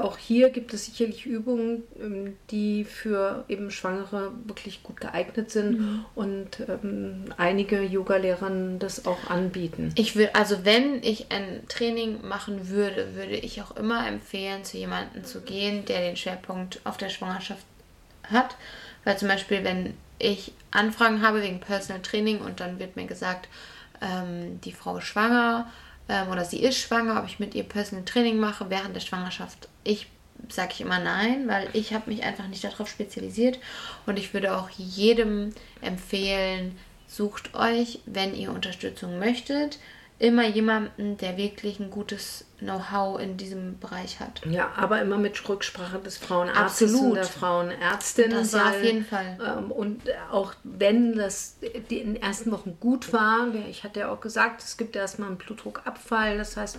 auch 0.00 0.18
hier 0.18 0.50
gibt 0.50 0.72
es 0.72 0.86
sicherlich 0.86 1.26
Übungen, 1.26 1.82
ähm, 2.00 2.36
die 2.50 2.84
für 2.84 3.44
eben 3.48 3.70
Schwangere 3.70 4.32
wirklich 4.44 4.82
gut 4.82 5.00
geeignet 5.00 5.50
sind 5.50 5.78
mhm. 5.78 6.04
und 6.14 6.60
ähm, 6.68 7.24
einige 7.36 7.82
Yoga-Lehrer 7.82 8.50
das 8.78 9.06
auch 9.06 9.30
anbieten. 9.30 9.92
Ich 9.96 10.16
will, 10.16 10.30
also 10.32 10.64
wenn 10.64 11.02
ich 11.02 11.30
ein 11.30 11.62
Training 11.68 12.26
machen 12.26 12.68
würde, 12.68 13.14
würde 13.14 13.36
ich 13.36 13.62
auch 13.62 13.76
immer 13.76 14.06
empfehlen, 14.06 14.64
zu 14.64 14.78
jemandem 14.78 15.24
zu 15.24 15.40
gehen, 15.40 15.84
der 15.84 16.00
den 16.00 16.16
Schwerpunkt 16.16 16.80
auf 16.84 16.96
der 16.96 17.08
Schwangerschaft 17.08 17.64
hat. 18.24 18.56
Weil 19.04 19.18
zum 19.18 19.28
Beispiel, 19.28 19.64
wenn 19.64 19.94
ich 20.18 20.52
Anfragen 20.70 21.22
habe 21.22 21.42
wegen 21.42 21.60
Personal 21.60 22.02
Training 22.02 22.40
und 22.40 22.60
dann 22.60 22.78
wird 22.78 22.96
mir 22.96 23.06
gesagt, 23.06 23.48
ähm, 24.00 24.60
die 24.62 24.72
Frau 24.72 24.98
ist 24.98 25.04
schwanger 25.04 25.70
ähm, 26.08 26.28
oder 26.30 26.44
sie 26.44 26.62
ist 26.62 26.78
schwanger, 26.78 27.18
ob 27.20 27.26
ich 27.26 27.38
mit 27.38 27.54
ihr 27.54 27.64
Personal 27.64 28.04
Training 28.04 28.38
mache 28.38 28.70
während 28.70 28.94
der 28.94 29.00
Schwangerschaft. 29.00 29.68
Ich 29.84 30.08
sage 30.48 30.72
ich 30.72 30.80
immer 30.80 30.98
nein, 30.98 31.46
weil 31.48 31.68
ich 31.72 31.94
habe 31.94 32.10
mich 32.10 32.22
einfach 32.22 32.48
nicht 32.48 32.64
darauf 32.64 32.88
spezialisiert 32.88 33.58
und 34.06 34.18
ich 34.18 34.34
würde 34.34 34.56
auch 34.56 34.68
jedem 34.70 35.54
empfehlen, 35.80 36.76
sucht 37.06 37.54
euch, 37.54 38.00
wenn 38.06 38.34
ihr 38.34 38.50
Unterstützung 38.50 39.18
möchtet, 39.18 39.78
immer 40.18 40.46
jemanden, 40.46 41.16
der 41.16 41.36
wirklich 41.36 41.80
ein 41.80 41.90
gutes 41.90 42.44
Know-how 42.60 43.20
in 43.20 43.36
diesem 43.36 43.80
Bereich 43.80 44.20
hat. 44.20 44.40
Ja, 44.48 44.70
aber 44.76 45.00
immer 45.00 45.18
mit 45.18 45.48
Rücksprache 45.48 45.98
des 45.98 46.16
Frauenarztes 46.16 46.92
Absolut. 46.92 47.08
und 47.10 47.16
der 47.16 47.24
Frauenärztin. 47.24 48.30
Das 48.30 48.52
ja 48.52 48.70
auf 48.70 48.84
jeden 48.84 49.04
Fall. 49.04 49.36
Ähm, 49.44 49.72
und 49.72 50.02
auch 50.30 50.54
wenn 50.62 51.16
das 51.16 51.56
die 51.90 51.98
in 51.98 52.14
den 52.14 52.22
ersten 52.22 52.52
Wochen 52.52 52.76
gut 52.78 53.12
war, 53.12 53.48
ich 53.68 53.82
hatte 53.82 54.00
ja 54.00 54.12
auch 54.12 54.20
gesagt, 54.20 54.62
es 54.62 54.76
gibt 54.76 54.94
erstmal 54.94 55.28
einen 55.28 55.38
Blutdruckabfall, 55.38 56.38
das 56.38 56.56
heißt, 56.56 56.78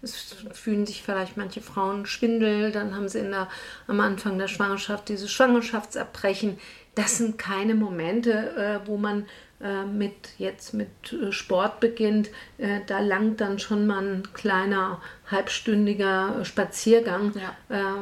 es 0.00 0.36
fühlen 0.52 0.86
sich 0.86 1.02
vielleicht 1.02 1.36
manche 1.36 1.60
Frauen 1.60 2.06
Schwindel, 2.06 2.72
dann 2.72 2.94
haben 2.94 3.08
sie 3.10 3.18
in 3.18 3.30
der, 3.30 3.48
am 3.88 4.00
Anfang 4.00 4.38
der 4.38 4.48
Schwangerschaft 4.48 5.10
dieses 5.10 5.30
Schwangerschaftsabbrechen. 5.30 6.58
Das 6.94 7.18
sind 7.18 7.36
keine 7.36 7.74
Momente, 7.74 8.80
äh, 8.84 8.86
wo 8.86 8.96
man 8.96 9.26
äh, 9.64 9.86
mit 9.86 10.34
jetzt 10.36 10.74
mit 10.74 10.88
äh, 11.10 11.32
Sport 11.32 11.80
beginnt, 11.80 12.28
äh, 12.58 12.80
da 12.86 13.00
langt 13.00 13.40
dann 13.40 13.58
schon 13.58 13.86
mal 13.86 14.06
ein 14.06 14.22
kleiner 14.34 15.00
halbstündiger 15.30 16.44
Spaziergang. 16.44 17.32
Ja. 17.34 17.96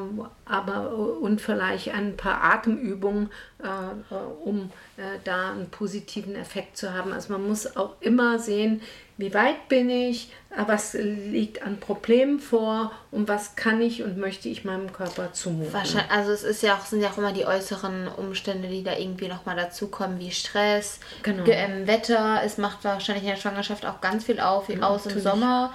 aber 0.45 0.93
und 1.21 1.41
vielleicht 1.41 1.95
ein 1.95 2.17
paar 2.17 2.43
Atemübungen, 2.43 3.31
äh, 3.63 4.15
um 4.45 4.73
äh, 4.97 5.03
da 5.23 5.53
einen 5.53 5.71
positiven 5.71 6.35
Effekt 6.35 6.77
zu 6.77 6.93
haben. 6.93 7.13
Also 7.13 7.33
man 7.33 7.47
muss 7.47 7.77
auch 7.77 7.95
immer 8.01 8.41
sehen, 8.41 8.81
wie 9.23 9.33
weit 9.33 9.69
bin 9.69 9.89
ich, 9.89 10.31
äh, 10.51 10.65
was 10.67 10.95
liegt 10.95 11.63
an 11.63 11.79
Problemen 11.79 12.41
vor 12.41 12.91
und 13.11 13.29
was 13.29 13.55
kann 13.55 13.81
ich 13.81 14.03
und 14.03 14.19
möchte 14.19 14.49
ich 14.49 14.65
meinem 14.65 14.93
Körper 14.93 15.33
zumuten. 15.33 15.73
Wahrscheinlich, 15.73 16.11
also 16.11 16.33
es 16.33 16.43
ist 16.43 16.63
ja 16.63 16.75
auch, 16.75 16.85
sind 16.85 17.01
ja 17.01 17.11
auch 17.11 17.19
immer 17.19 17.33
die 17.33 17.47
äußeren 17.47 18.09
Umstände, 18.09 18.69
die 18.69 18.83
da 18.83 18.97
irgendwie 18.97 19.29
nochmal 19.29 19.57
dazukommen, 19.57 20.19
wie 20.19 20.33
Stress, 20.33 20.99
genau. 21.23 21.45
ähm, 21.47 21.87
Wetter. 21.87 22.43
Es 22.45 22.59
macht 22.59 22.85
wahrscheinlich 22.85 23.25
in 23.25 23.31
der 23.31 23.37
Schwangerschaft 23.37 23.87
auch 23.87 24.01
ganz 24.01 24.25
viel 24.25 24.41
auf, 24.41 24.69
wie 24.69 24.75
ja, 24.75 24.83
aus 24.83 25.07
im 25.07 25.21
Sommer. 25.21 25.73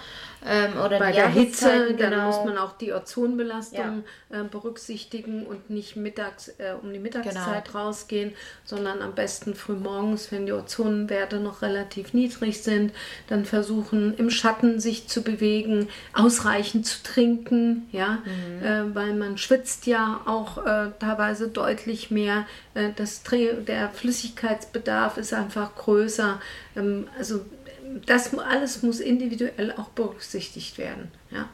Ähm, 0.47 0.77
oder 0.77 0.99
Bei 0.99 1.11
der 1.11 1.27
Hitze, 1.27 1.93
genau. 1.95 2.09
dann 2.09 2.25
muss 2.25 2.45
man 2.45 2.57
auch 2.57 2.77
die 2.77 2.93
Ozonbelastung 2.93 4.03
ja. 4.29 4.41
äh, 4.41 4.43
berücksichtigen 4.43 5.45
und 5.45 5.69
nicht 5.69 5.95
mittags 5.95 6.47
äh, 6.59 6.73
um 6.81 6.93
die 6.93 6.99
Mittagszeit 6.99 7.65
genau. 7.65 7.85
rausgehen, 7.85 8.33
sondern 8.63 9.01
am 9.01 9.13
besten 9.13 9.55
früh 9.55 9.73
morgens, 9.73 10.31
wenn 10.31 10.45
die 10.45 10.53
Ozonwerte 10.53 11.39
noch 11.39 11.61
relativ 11.61 12.13
niedrig 12.13 12.63
sind, 12.63 12.93
dann 13.27 13.45
versuchen 13.45 14.15
im 14.17 14.29
Schatten 14.29 14.79
sich 14.79 15.07
zu 15.07 15.21
bewegen, 15.21 15.89
ausreichend 16.13 16.85
zu 16.85 17.03
trinken, 17.03 17.87
ja, 17.91 18.19
mhm. 18.23 18.65
äh, 18.65 18.95
weil 18.95 19.13
man 19.13 19.37
schwitzt 19.37 19.85
ja 19.85 20.21
auch 20.25 20.65
äh, 20.65 20.91
teilweise 20.99 21.49
deutlich 21.49 22.09
mehr. 22.11 22.45
Äh, 22.73 22.89
das 22.95 23.23
der 23.23 23.89
Flüssigkeitsbedarf 23.89 25.17
ist 25.17 25.33
einfach 25.33 25.75
größer. 25.75 26.39
Ähm, 26.75 27.07
also 27.17 27.41
das 28.05 28.37
alles 28.37 28.83
muss 28.83 28.99
individuell 28.99 29.73
auch 29.73 29.89
berücksichtigt 29.89 30.77
werden. 30.77 31.11
Ja. 31.31 31.49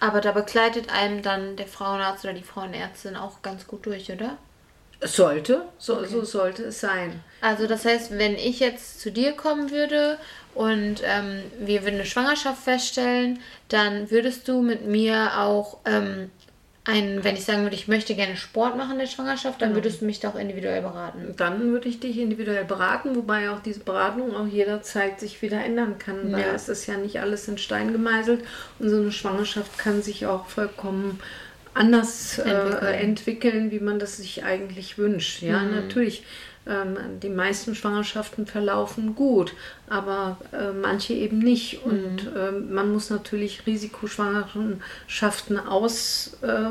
Aber 0.00 0.20
da 0.20 0.32
begleitet 0.32 0.90
einem 0.90 1.22
dann 1.22 1.56
der 1.56 1.66
Frauenarzt 1.66 2.24
oder 2.24 2.34
die 2.34 2.42
Frauenärztin 2.42 3.16
auch 3.16 3.42
ganz 3.42 3.66
gut 3.66 3.86
durch, 3.86 4.10
oder? 4.10 4.36
Sollte, 5.02 5.62
so, 5.78 5.98
okay. 5.98 6.08
so 6.08 6.24
sollte 6.24 6.64
es 6.64 6.80
sein. 6.80 7.22
Also 7.42 7.66
das 7.66 7.84
heißt, 7.84 8.18
wenn 8.18 8.34
ich 8.34 8.60
jetzt 8.60 9.00
zu 9.00 9.10
dir 9.12 9.32
kommen 9.32 9.70
würde 9.70 10.18
und 10.54 11.02
ähm, 11.04 11.42
wir 11.58 11.82
würden 11.82 11.96
eine 11.96 12.06
Schwangerschaft 12.06 12.62
feststellen, 12.62 13.40
dann 13.68 14.10
würdest 14.10 14.48
du 14.48 14.62
mit 14.62 14.86
mir 14.86 15.38
auch 15.38 15.78
ähm, 15.84 16.30
ein, 16.86 17.24
wenn 17.24 17.34
ich 17.34 17.44
sagen 17.44 17.62
würde, 17.62 17.74
ich 17.74 17.88
möchte 17.88 18.14
gerne 18.14 18.36
Sport 18.36 18.76
machen 18.76 18.92
in 18.92 18.98
der 19.00 19.06
Schwangerschaft, 19.06 19.60
dann 19.60 19.70
genau. 19.70 19.82
würdest 19.82 20.00
du 20.00 20.04
mich 20.04 20.20
doch 20.20 20.36
individuell 20.36 20.82
beraten. 20.82 21.34
Dann 21.36 21.72
würde 21.72 21.88
ich 21.88 21.98
dich 21.98 22.18
individuell 22.18 22.64
beraten, 22.64 23.16
wobei 23.16 23.50
auch 23.50 23.60
diese 23.60 23.80
Beratung 23.80 24.34
auch 24.36 24.46
jederzeit 24.46 25.18
sich 25.18 25.42
wieder 25.42 25.62
ändern 25.64 25.98
kann, 25.98 26.32
weil 26.32 26.42
ja. 26.42 26.54
es 26.54 26.68
ist 26.68 26.86
ja 26.86 26.96
nicht 26.96 27.20
alles 27.20 27.48
in 27.48 27.58
Stein 27.58 27.92
gemeißelt 27.92 28.44
und 28.78 28.88
so 28.88 28.96
eine 28.96 29.10
Schwangerschaft 29.10 29.78
kann 29.78 30.00
sich 30.00 30.26
auch 30.26 30.46
vollkommen 30.46 31.18
anders 31.74 32.38
äh, 32.38 32.42
entwickeln, 32.50 32.84
äh, 32.84 33.02
entwickeln 33.02 33.70
wie 33.72 33.80
man 33.80 33.98
das 33.98 34.18
sich 34.18 34.44
eigentlich 34.44 34.96
wünscht. 34.96 35.42
Ja, 35.42 35.58
mhm. 35.58 35.74
natürlich 35.74 36.22
ähm, 36.66 37.20
die 37.22 37.28
meisten 37.28 37.74
Schwangerschaften 37.74 38.46
verlaufen 38.46 39.14
gut, 39.14 39.54
aber 39.88 40.38
äh, 40.52 40.72
manche 40.72 41.14
eben 41.14 41.38
nicht. 41.38 41.84
Mhm. 41.84 41.92
Und 41.92 42.32
äh, 42.36 42.50
man 42.52 42.92
muss 42.92 43.10
natürlich 43.10 43.66
Risikoschwangerschaften 43.66 45.58
aus, 45.58 46.36
äh, 46.42 46.70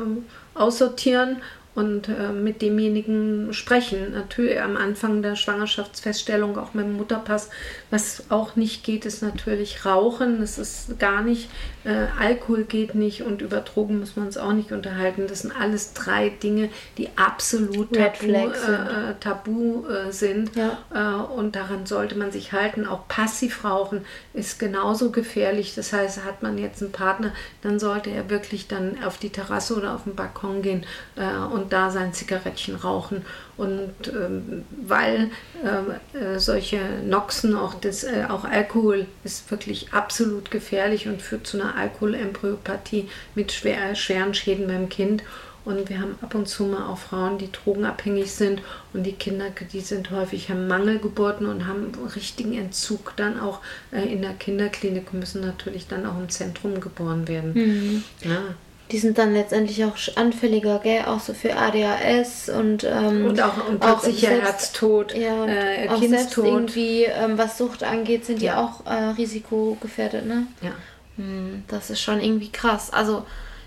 aussortieren 0.54 1.38
und 1.76 2.08
äh, 2.08 2.32
mit 2.32 2.62
demjenigen 2.62 3.52
sprechen. 3.52 4.12
Natürlich 4.12 4.60
am 4.60 4.78
Anfang 4.78 5.20
der 5.20 5.36
Schwangerschaftsfeststellung, 5.36 6.56
auch 6.56 6.72
mit 6.72 6.86
dem 6.86 6.96
Mutterpass. 6.96 7.50
Was 7.90 8.24
auch 8.30 8.56
nicht 8.56 8.82
geht, 8.82 9.04
ist 9.04 9.22
natürlich 9.22 9.84
Rauchen. 9.84 10.40
Das 10.40 10.56
ist 10.56 10.98
gar 10.98 11.20
nicht. 11.20 11.50
Äh, 11.84 12.06
Alkohol 12.18 12.64
geht 12.64 12.94
nicht 12.94 13.22
und 13.22 13.42
über 13.42 13.60
Drogen 13.60 14.00
muss 14.00 14.16
man 14.16 14.26
uns 14.26 14.38
auch 14.38 14.54
nicht 14.54 14.72
unterhalten. 14.72 15.26
Das 15.28 15.42
sind 15.42 15.52
alles 15.52 15.92
drei 15.92 16.30
Dinge, 16.30 16.70
die 16.96 17.10
absolut 17.14 17.92
tabu, 17.92 18.26
äh, 18.26 18.54
sind. 18.54 18.78
Äh, 18.78 19.14
tabu 19.20 19.84
sind. 20.08 20.50
Ja. 20.56 20.78
Äh, 20.94 21.32
und 21.32 21.56
daran 21.56 21.84
sollte 21.84 22.16
man 22.16 22.32
sich 22.32 22.52
halten. 22.52 22.86
Auch 22.86 23.06
Passivrauchen 23.06 24.06
ist 24.32 24.58
genauso 24.58 25.10
gefährlich. 25.10 25.74
Das 25.74 25.92
heißt, 25.92 26.24
hat 26.24 26.42
man 26.42 26.56
jetzt 26.56 26.82
einen 26.82 26.92
Partner, 26.92 27.32
dann 27.60 27.78
sollte 27.78 28.08
er 28.08 28.30
wirklich 28.30 28.66
dann 28.66 28.96
auf 29.04 29.18
die 29.18 29.30
Terrasse 29.30 29.76
oder 29.76 29.94
auf 29.94 30.04
den 30.04 30.14
Balkon 30.14 30.62
gehen 30.62 30.86
äh, 31.16 31.36
und 31.36 31.65
und 31.66 31.72
da 31.72 31.90
sein 31.90 32.12
Zigarettchen 32.12 32.76
rauchen. 32.76 33.24
Und 33.56 33.92
ähm, 34.06 34.64
weil 34.86 35.30
ähm, 35.64 36.20
äh, 36.20 36.38
solche 36.38 36.78
Noxen, 37.04 37.56
auch, 37.56 37.74
das, 37.74 38.04
äh, 38.04 38.26
auch 38.28 38.44
Alkohol 38.44 39.06
ist 39.24 39.50
wirklich 39.50 39.92
absolut 39.92 40.52
gefährlich 40.52 41.08
und 41.08 41.20
führt 41.20 41.46
zu 41.46 41.60
einer 41.60 41.74
Alkoholembryopathie 41.74 43.08
mit 43.34 43.50
schwer, 43.50 43.96
schweren 43.96 44.32
Schäden 44.32 44.68
beim 44.68 44.88
Kind. 44.88 45.24
Und 45.64 45.88
wir 45.88 45.98
haben 45.98 46.14
ab 46.22 46.36
und 46.36 46.46
zu 46.46 46.62
mal 46.62 46.86
auch 46.86 46.98
Frauen, 46.98 47.38
die 47.38 47.50
drogenabhängig 47.50 48.30
sind 48.30 48.62
und 48.92 49.02
die 49.02 49.14
Kinder, 49.14 49.46
die 49.72 49.80
sind 49.80 50.12
häufig 50.12 50.48
haben 50.48 50.68
Mangelgeburten 50.68 51.48
und 51.48 51.66
haben 51.66 51.90
richtigen 52.14 52.56
Entzug 52.56 53.14
dann 53.16 53.40
auch 53.40 53.58
äh, 53.90 54.02
in 54.02 54.22
der 54.22 54.34
Kinderklinik 54.34 55.12
und 55.12 55.18
müssen 55.18 55.40
natürlich 55.40 55.88
dann 55.88 56.06
auch 56.06 56.16
im 56.16 56.28
Zentrum 56.28 56.80
geboren 56.80 57.26
werden. 57.26 57.54
Mhm. 57.54 58.04
Ja 58.22 58.54
die 58.92 58.98
sind 58.98 59.18
dann 59.18 59.32
letztendlich 59.32 59.84
auch 59.84 59.96
anfälliger, 60.14 60.78
gell? 60.78 61.04
Auch 61.06 61.20
so 61.20 61.34
für 61.34 61.56
ADHS 61.56 62.48
und, 62.48 62.84
ähm, 62.84 63.26
und 63.26 63.40
auch, 63.40 63.68
und 63.68 63.82
auch 63.82 64.04
Herztod, 64.04 65.14
ja, 65.14 65.46
äh, 65.46 65.88
auch 65.88 66.00
Kindstod. 66.00 66.44
irgendwie, 66.44 67.04
ähm, 67.04 67.36
was 67.36 67.58
Sucht 67.58 67.82
angeht, 67.82 68.24
sind 68.24 68.40
ja. 68.40 68.54
die 68.54 68.58
auch 68.58 68.86
äh, 68.86 69.10
risikogefährdet, 69.16 70.26
ne? 70.26 70.46
Ja. 70.62 70.72
Hm, 71.16 71.64
das 71.68 71.90
ist 71.90 72.00
schon 72.00 72.20
irgendwie 72.20 72.50
krass. 72.50 72.92
Also 72.92 73.24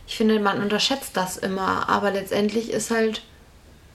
ich 0.07 0.15
finde, 0.15 0.39
man 0.39 0.61
unterschätzt 0.61 1.17
das 1.17 1.37
immer, 1.37 1.89
aber 1.89 2.11
letztendlich 2.11 2.71
ist 2.71 2.89
halt 2.89 3.21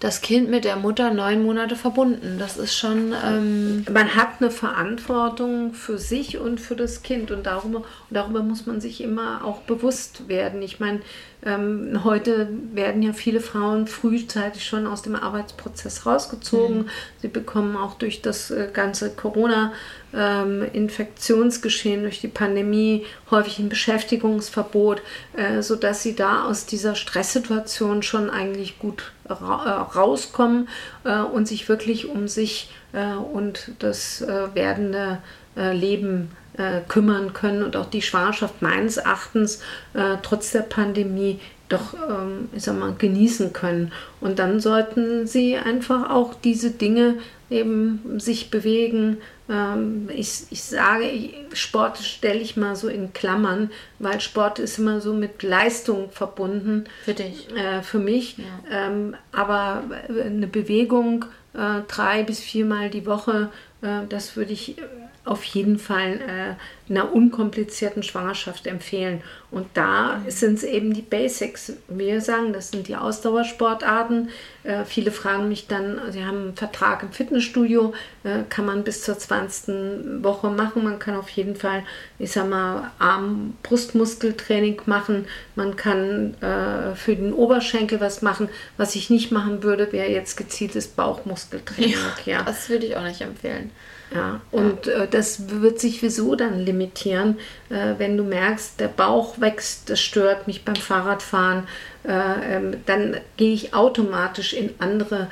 das 0.05 0.21
Kind 0.21 0.51
mit 0.51 0.67
der 0.67 0.77
Mutter 0.77 1.15
neun 1.15 1.43
Monate 1.43 1.77
verbunden. 1.77 2.37
Das 2.39 2.59
ist 2.59 2.77
schon. 2.77 3.15
Ähm 3.25 3.87
man 3.91 4.15
hat 4.15 4.33
eine 4.39 4.51
Verantwortung 4.51 5.73
für 5.73 5.97
sich 5.97 6.37
und 6.37 6.61
für 6.61 6.77
das 6.77 7.03
Kind 7.03 7.31
und 7.31 7.47
darüber, 7.47 7.79
und 7.79 7.87
darüber 8.11 8.43
muss 8.43 8.67
man 8.67 8.83
sich 8.83 9.01
immer 9.01 9.43
auch 9.47 9.61
bewusst 9.61 10.29
werden. 10.29 10.61
Ich 10.61 10.79
meine, 10.79 11.01
ähm, 11.45 12.03
heute 12.05 12.49
werden 12.73 13.03
ja 13.03 13.13
viele 13.13 13.41
Frauen 13.41 13.87
frühzeitig 13.87 14.65
schon 14.65 14.87
aus 14.87 15.03
dem 15.03 15.15
Arbeitsprozess 15.15 16.07
rausgezogen. 16.07 16.79
Mhm. 16.79 16.89
Sie 17.21 17.29
bekommen 17.29 17.77
auch 17.77 17.93
durch 17.95 18.23
das 18.23 18.51
äh, 18.51 18.71
ganze 18.73 19.11
Corona-Infektionsgeschehen, 19.11 21.99
ähm, 21.99 22.05
durch 22.05 22.23
die 22.23 22.29
Pandemie 22.29 23.05
häufig 23.31 23.59
ein 23.59 23.69
Beschäftigungsverbot, 23.69 25.03
äh, 25.37 25.61
sodass 25.61 26.03
sie 26.03 26.17
da 26.17 26.47
aus 26.47 26.65
dieser 26.65 26.95
Stresssituation 26.95 28.03
schon 28.03 28.31
eigentlich 28.31 28.79
gut 28.79 29.13
ra 29.29 29.67
äh, 29.67 29.73
rauskommen 29.97 30.71
äh, 31.05 31.21
und 31.21 31.47
sich 31.47 31.69
wirklich 31.69 32.09
um 32.09 32.27
sich 32.27 32.71
äh, 32.93 33.13
und 33.15 33.73
das 33.81 34.23
äh, 34.23 34.55
werdende 34.55 35.19
Leben 35.57 36.33
äh, 36.57 36.81
kümmern 36.89 37.33
können 37.33 37.63
und 37.63 37.77
auch 37.77 37.87
die 37.87 38.03
Schwangerschaft 38.03 38.63
meines 38.63 38.97
Erachtens 38.97 39.61
äh, 39.95 40.17
trotz 40.23 40.53
der 40.53 40.61
Pandemie 40.61 41.41
doch, 41.69 41.95
ähm, 41.95 42.49
ich 42.55 42.63
sag 42.63 42.79
mal, 42.79 42.95
genießen 42.97 43.53
können. 43.53 43.93
Und 44.21 44.39
dann 44.39 44.61
sollten 44.61 45.27
sie 45.27 45.57
einfach 45.57 46.11
auch 46.11 46.35
diese 46.35 46.71
Dinge 46.71 47.17
eben 47.51 48.21
sich 48.21 48.51
bewegen. 48.51 49.19
Ähm, 49.49 50.09
ich, 50.15 50.45
ich 50.51 50.63
sage, 50.63 51.07
Sport 51.53 51.99
stelle 51.99 52.41
ich 52.41 52.57
mal 52.57 52.77
so 52.77 52.89
in 52.89 53.13
Klammern, 53.13 53.71
weil 53.99 54.21
Sport 54.21 54.59
ist 54.59 54.79
immer 54.79 55.01
so 55.01 55.15
mit 55.15 55.43
Leistung 55.43 56.11
verbunden. 56.11 56.85
Für 57.05 57.15
dich. 57.15 57.49
Äh, 57.55 57.83
für 57.83 57.99
mich. 57.99 58.37
Ja. 58.39 58.89
Ähm, 58.89 59.17
aber 59.33 59.85
eine 60.09 60.47
Bewegung 60.47 61.25
äh, 61.55 61.81
drei 61.89 62.23
bis 62.25 62.41
viermal 62.41 62.91
die 62.91 63.07
Woche, 63.07 63.51
äh, 63.83 64.07
das 64.09 64.37
würde 64.37 64.53
ich 64.53 64.77
auf 65.25 65.43
jeden 65.45 65.79
Fall 65.79 66.21
äh, 66.21 66.91
einer 66.93 67.15
unkomplizierten 67.15 68.03
Schwangerschaft 68.03 68.67
empfehlen. 68.67 69.23
Und 69.51 69.69
da 69.73 70.17
mhm. 70.17 70.31
sind 70.31 70.59
es 70.59 70.65
eben 70.65 70.93
die 70.93 71.03
Basics. 71.03 71.73
Wir 71.89 72.21
sagen, 72.21 72.53
das 72.53 72.71
sind 72.71 72.89
die 72.89 72.97
Ausdauersportarten. 72.97 74.29
Äh, 74.65 74.85
viele 74.85 75.11
fragen 75.11 75.49
mich 75.49 75.67
dann, 75.67 75.99
sie 76.11 76.25
haben 76.25 76.39
einen 76.39 76.57
Vertrag 76.57 77.03
im 77.03 77.13
Fitnessstudio, 77.13 77.95
äh, 78.25 78.43
kann 78.51 78.67
man 78.67 78.85
bis 78.85 79.03
zur 79.03 79.19
20. 79.19 80.23
Woche 80.23 80.51
machen. 80.51 80.85
Man 80.85 80.99
kann 80.99 81.17
auf 81.17 81.31
jeden 81.31 81.57
Fall, 81.57 81.85
ich 82.19 82.33
sag 82.33 82.51
mal, 82.51 82.91
Arm-Brustmuskeltraining 82.99 84.83
machen. 84.85 85.25
Man 85.55 85.77
kann 85.77 86.35
äh, 86.43 86.95
für 86.97 87.17
den 87.17 87.33
Oberschenkel 87.33 88.01
was 88.01 88.21
machen. 88.21 88.51
Was 88.77 88.95
ich 88.95 89.09
nicht 89.09 89.33
machen 89.33 89.63
würde, 89.63 89.91
wäre 89.91 90.11
jetzt 90.11 90.37
gezieltes 90.37 90.89
Bauchmuskeltraining. 90.89 91.95
Ja, 92.27 92.33
ja. 92.39 92.43
Das 92.43 92.69
würde 92.69 92.85
ich 92.85 92.97
auch 92.97 93.05
nicht 93.05 93.23
empfehlen. 93.23 93.71
Ja, 94.15 94.41
und. 94.53 94.87
Äh, 94.87 95.09
das 95.11 95.49
wird 95.61 95.81
sich 95.81 96.03
wieso 96.03 96.35
dann 96.37 96.59
limitieren, 96.59 97.39
äh, 97.69 97.95
wenn 97.99 98.17
du 98.17 98.23
merkst, 98.23 98.81
der 98.81 98.89
Bauch 98.89 99.41
wächst, 99.41 99.91
das 99.91 100.01
stört 100.01 100.47
mich 100.47 100.65
beim 100.65 100.77
Fahrradfahren, 100.77 101.67
äh, 102.05 102.57
ähm, 102.57 102.77
dann 102.87 103.17
gehe 103.37 103.53
ich 103.53 103.75
automatisch 103.75 104.53
in 104.53 104.71
andere 104.79 105.31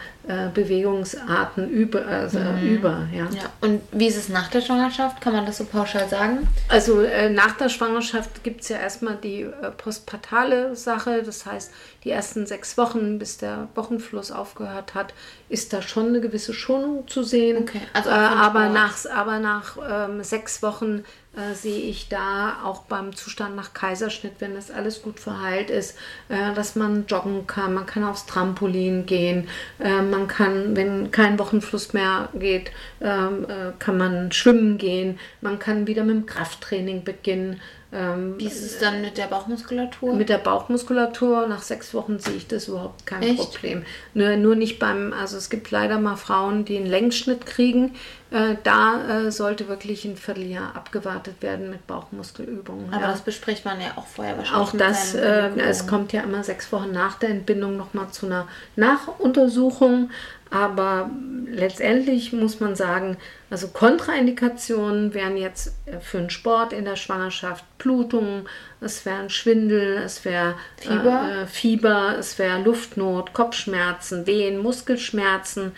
Bewegungsarten 0.55 1.69
über, 1.69 2.07
also, 2.07 2.39
mhm. 2.39 2.63
über. 2.63 3.09
Ja. 3.13 3.25
ja. 3.25 3.51
Und 3.61 3.81
wie 3.91 4.07
ist 4.07 4.17
es 4.17 4.29
nach 4.29 4.49
der 4.49 4.61
Schwangerschaft? 4.61 5.21
Kann 5.21 5.33
man 5.33 5.47
das 5.47 5.59
so 5.59 5.65
pauschal 5.65 6.09
sagen? 6.09 6.49
Also 6.69 7.01
äh, 7.01 7.29
nach 7.29 7.57
der 7.57 7.69
Schwangerschaft 7.69 8.45
gibt 8.45 8.61
es 8.61 8.69
ja 8.69 8.79
erstmal 8.79 9.17
die 9.17 9.43
äh, 9.43 9.71
postpartale 9.77 10.77
Sache. 10.77 11.23
Das 11.25 11.45
heißt, 11.45 11.73
die 12.05 12.11
ersten 12.11 12.47
sechs 12.47 12.79
Wochen, 12.79 13.19
bis 13.19 13.39
der 13.39 13.69
Wochenfluss 13.75 14.31
aufgehört 14.31 14.95
hat, 14.95 15.13
ist 15.49 15.73
da 15.73 15.83
schon 15.83 16.09
eine 16.09 16.21
gewisse 16.21 16.55
Schonung 16.55 17.09
zu 17.09 17.23
sehen. 17.23 17.59
Okay. 17.63 17.81
Also 17.93 18.11
äh, 18.11 18.13
aber, 18.13 18.69
nach, 18.69 18.95
aber 19.13 19.39
nach 19.41 19.77
ähm, 19.89 20.23
sechs 20.23 20.63
Wochen 20.63 21.05
äh, 21.35 21.55
sehe 21.55 21.81
ich 21.81 22.09
da 22.09 22.59
auch 22.63 22.83
beim 22.83 23.17
Zustand 23.17 23.57
nach 23.57 23.73
Kaiserschnitt, 23.73 24.35
wenn 24.41 24.55
das 24.55 24.71
alles 24.71 25.01
gut 25.01 25.19
verheilt 25.19 25.71
ist, 25.71 25.97
äh, 26.29 26.53
dass 26.55 26.77
man 26.77 27.07
joggen 27.07 27.47
kann, 27.47 27.73
man 27.73 27.87
kann 27.87 28.05
aufs 28.05 28.27
Trampolin 28.27 29.07
gehen, 29.07 29.49
äh, 29.79 30.03
man 30.12 30.29
kann, 30.29 30.77
wenn 30.77 31.11
kein 31.11 31.38
Wochenfluss 31.40 31.92
mehr 31.92 32.29
geht, 32.35 32.70
ähm, 33.01 33.44
äh, 33.48 33.72
kann 33.81 33.98
man 33.98 34.31
schwimmen 34.31 34.79
gehen, 34.79 35.18
man 35.40 35.59
kann 35.59 35.88
wieder 35.88 36.05
mit 36.05 36.14
dem 36.14 36.27
Krafttraining 36.27 37.03
beginnen. 37.03 37.61
Ähm, 37.95 38.37
Wie 38.39 38.47
ist 38.47 38.63
es 38.63 38.79
dann 38.79 39.03
mit 39.03 39.19
der 39.19 39.27
Bauchmuskulatur? 39.27 40.15
Mit 40.15 40.31
der 40.31 40.39
Bauchmuskulatur, 40.39 41.47
nach 41.47 41.61
sechs 41.61 41.93
Wochen 41.93 42.19
sehe 42.19 42.37
ich 42.37 42.47
das 42.47 42.69
überhaupt 42.69 43.05
kein 43.05 43.23
Echt? 43.23 43.37
Problem. 43.37 43.85
Nur, 44.15 44.37
nur 44.37 44.57
nicht 44.57 44.79
beim, 44.79 45.13
also 45.13 45.37
es 45.37 45.51
gibt 45.51 45.71
leider 45.71 45.99
mal 45.99 46.17
Frauen, 46.17 46.65
die 46.65 46.79
einen 46.79 46.87
Längsschnitt 46.87 47.45
kriegen. 47.45 47.95
Äh, 48.31 48.57
da 48.63 49.27
äh, 49.27 49.31
sollte 49.31 49.69
wirklich 49.69 50.07
ein 50.07 50.17
Vierteljahr 50.17 50.75
abgewartet 50.75 51.43
werden 51.43 51.69
mit 51.69 51.87
Bauchmuskelübungen. 51.87 52.91
Aber 52.95 53.03
ja. 53.03 53.11
das 53.11 53.21
bespricht 53.21 53.67
man 53.67 53.79
ja 53.79 53.89
auch 53.97 54.07
vorher 54.07 54.39
wahrscheinlich. 54.39 54.69
Auch 54.69 54.75
das, 54.75 55.15
äh, 55.15 55.51
es 55.59 55.87
kommt 55.87 56.15
ja 56.15 56.23
immer 56.23 56.43
sechs 56.43 56.73
Wochen 56.73 56.93
nach 56.93 57.19
der 57.19 57.29
Entbindung 57.29 57.77
nochmal 57.77 58.09
zu 58.11 58.25
einer 58.25 58.49
Nachuntersuchung. 58.75 60.11
Aber 60.53 61.11
letztendlich 61.47 62.35
muss 62.35 62.61
man 62.61 62.77
sagen, 62.77 63.17
also 63.49 63.69
Kontraindikationen 63.69 65.15
wären 65.15 65.38
jetzt 65.38 65.75
äh, 65.87 65.99
für 65.99 66.19
den 66.19 66.29
Sport 66.29 66.75
in 66.75 66.85
der 66.85 66.97
Schwangerschaft 66.97 67.65
Blutungen, 67.79 68.47
es 68.83 69.07
wären 69.07 69.31
Schwindel, 69.31 69.97
es 70.05 70.27
wäre 70.27 70.55
Fieber. 70.77 71.43
Äh, 71.43 71.47
Fieber, 71.47 72.17
es 72.19 72.38
wäre 72.38 72.61
Luftnot, 72.61 73.33
Kopfschmerzen, 73.33 74.27
Wehen, 74.27 74.59
Muskelschmerzen. 74.59 75.73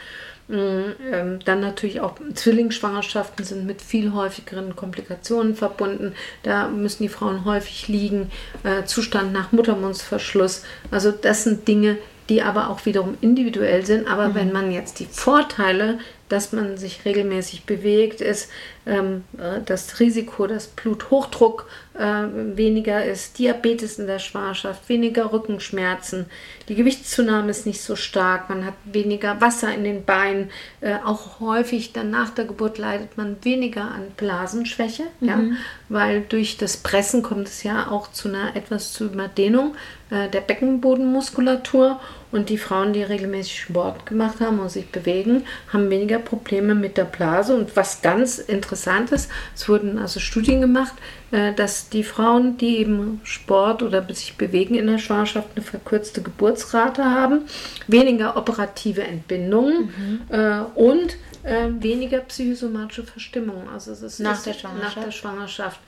Mm, 0.48 0.92
ähm, 1.10 1.38
dann 1.44 1.60
natürlich 1.60 2.00
auch 2.00 2.16
Zwillingsschwangerschaften 2.34 3.44
sind 3.44 3.64
mit 3.64 3.80
viel 3.80 4.12
häufigeren 4.12 4.74
Komplikationen 4.74 5.54
verbunden. 5.54 6.14
Da 6.42 6.68
müssen 6.68 7.04
die 7.04 7.08
Frauen 7.08 7.44
häufig 7.44 7.86
liegen. 7.86 8.30
Äh, 8.64 8.84
Zustand 8.84 9.32
nach 9.32 9.52
Muttermundsverschluss. 9.52 10.64
Also 10.90 11.12
das 11.12 11.44
sind 11.44 11.66
Dinge, 11.66 11.96
die 12.28 12.42
aber 12.42 12.70
auch 12.70 12.84
wiederum 12.86 13.16
individuell 13.20 13.84
sind. 13.84 14.06
Aber 14.06 14.28
mhm. 14.28 14.34
wenn 14.34 14.52
man 14.52 14.72
jetzt 14.72 15.00
die 15.00 15.06
Vorteile, 15.06 15.98
dass 16.34 16.52
man 16.52 16.76
sich 16.76 17.04
regelmäßig 17.04 17.64
bewegt, 17.64 18.20
ist 18.20 18.50
ähm, 18.86 19.22
äh, 19.38 19.60
das 19.64 20.00
Risiko, 20.00 20.48
dass 20.48 20.66
Bluthochdruck 20.66 21.68
äh, 21.94 22.24
weniger 22.56 23.04
ist, 23.04 23.38
Diabetes 23.38 24.00
in 24.00 24.08
der 24.08 24.18
Schwangerschaft, 24.18 24.88
weniger 24.88 25.32
Rückenschmerzen, 25.32 26.26
die 26.68 26.74
Gewichtszunahme 26.74 27.50
ist 27.50 27.66
nicht 27.66 27.82
so 27.82 27.94
stark, 27.94 28.48
man 28.48 28.64
hat 28.64 28.74
weniger 28.84 29.40
Wasser 29.40 29.72
in 29.72 29.84
den 29.84 30.04
Beinen, 30.04 30.50
äh, 30.80 30.96
auch 31.04 31.38
häufig 31.38 31.92
dann 31.92 32.10
nach 32.10 32.30
der 32.30 32.46
Geburt 32.46 32.78
leidet 32.78 33.16
man 33.16 33.36
weniger 33.42 33.82
an 33.82 34.08
Blasenschwäche, 34.16 35.04
mhm. 35.20 35.28
ja, 35.28 35.40
weil 35.88 36.22
durch 36.22 36.56
das 36.56 36.78
Pressen 36.78 37.22
kommt 37.22 37.46
es 37.46 37.62
ja 37.62 37.92
auch 37.92 38.10
zu 38.10 38.28
einer 38.28 38.56
etwas 38.56 38.92
zu 38.92 39.04
Überdehnung 39.04 39.76
äh, 40.10 40.28
der 40.28 40.40
Beckenbodenmuskulatur 40.40 42.00
und 42.34 42.48
die 42.48 42.58
Frauen, 42.58 42.92
die 42.92 43.04
regelmäßig 43.04 43.60
Sport 43.60 44.06
gemacht 44.06 44.40
haben 44.40 44.58
und 44.58 44.68
sich 44.68 44.90
bewegen, 44.90 45.44
haben 45.72 45.88
weniger 45.88 46.18
Probleme 46.18 46.74
mit 46.74 46.96
der 46.96 47.04
Blase 47.04 47.54
und 47.54 47.76
was 47.76 48.02
ganz 48.02 48.38
interessant 48.38 49.12
ist, 49.12 49.30
es 49.54 49.68
wurden 49.68 49.98
also 49.98 50.18
Studien 50.18 50.60
gemacht, 50.60 50.94
äh, 51.30 51.52
dass 51.52 51.90
die 51.90 52.02
Frauen, 52.02 52.58
die 52.58 52.78
eben 52.78 53.20
Sport 53.22 53.84
oder 53.84 54.04
sich 54.12 54.36
bewegen 54.36 54.74
in 54.74 54.88
der 54.88 54.98
Schwangerschaft, 54.98 55.48
eine 55.54 55.64
verkürzte 55.64 56.22
Geburtsrate 56.22 57.04
haben, 57.04 57.42
weniger 57.86 58.36
operative 58.36 59.04
Entbindungen 59.04 59.92
mhm. 59.96 60.20
äh, 60.28 60.60
und 60.74 61.16
äh, 61.44 61.68
weniger 61.78 62.18
psychosomatische 62.18 63.04
Verstimmung. 63.04 63.68
Also 63.72 63.92
es 63.92 64.02
ist 64.02 64.18
nach, 64.18 64.42
der 64.42 64.54
Schwangerschaft. 64.54 64.96
Nach 64.96 65.04
der 65.04 65.10
Schwangerschaft. 65.12 65.80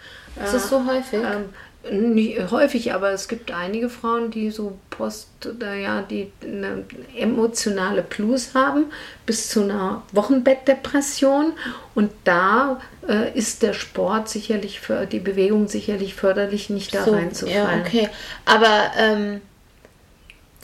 Ist 0.45 0.55
das 0.55 0.69
so 0.69 0.85
häufig? 0.87 1.19
Ähm, 1.19 1.47
nicht 1.91 2.51
häufig, 2.51 2.93
aber 2.93 3.11
es 3.11 3.29
gibt 3.29 3.53
einige 3.53 3.89
Frauen, 3.89 4.31
die 4.31 4.51
so 4.51 4.79
Post, 4.91 5.29
ja, 5.61 6.03
die 6.03 6.33
eine 6.43 6.85
emotionale 7.17 8.03
Plus 8.03 8.55
haben, 8.55 8.87
bis 9.27 9.49
zu 9.49 9.63
einer 9.63 10.03
Wochenbettdepression. 10.13 11.53
Und 11.95 12.11
da 12.25 12.81
äh, 13.09 13.37
ist 13.37 13.63
der 13.63 13.73
Sport 13.73 14.29
sicherlich 14.29 14.81
für 14.81 15.07
die 15.07 15.21
Bewegung 15.21 15.69
sicherlich 15.69 16.15
förderlich, 16.15 16.71
nicht 16.71 16.95
da 16.95 17.05
so, 17.05 17.13
reinzufallen. 17.13 17.81
Ja, 17.81 17.85
okay. 17.85 18.09
Aber 18.45 18.91
ähm, 18.99 19.41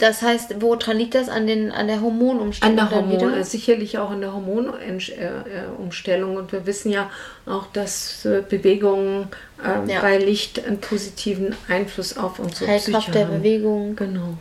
das 0.03 0.21
heißt, 0.21 0.55
woran 0.59 0.97
liegt 0.97 1.15
das? 1.15 1.29
An, 1.29 1.47
den, 1.47 1.71
an 1.71 1.87
der 1.87 2.01
Hormonumstellung? 2.01 2.77
An 2.77 2.89
der 2.89 2.93
Hormon, 2.93 3.35
äh, 3.35 3.43
sicherlich 3.45 3.97
auch 3.97 4.11
an 4.11 4.19
der 4.19 4.33
Hormonumstellung. 4.33 6.35
Und 6.35 6.51
wir 6.51 6.65
wissen 6.65 6.91
ja 6.91 7.09
auch, 7.45 7.67
dass 7.71 8.25
äh, 8.25 8.43
Bewegungen 8.47 9.29
äh, 9.63 9.89
ja. 9.89 10.01
bei 10.01 10.17
Licht 10.17 10.65
einen 10.65 10.81
positiven 10.81 11.55
Einfluss 11.69 12.17
auf 12.17 12.39
unsere 12.39 12.69
Heilkraft 12.69 13.05
Psyche 13.05 13.11
der 13.11 13.27
haben. 13.27 13.37
Bewegung. 13.37 13.95
Genau. 13.95 14.37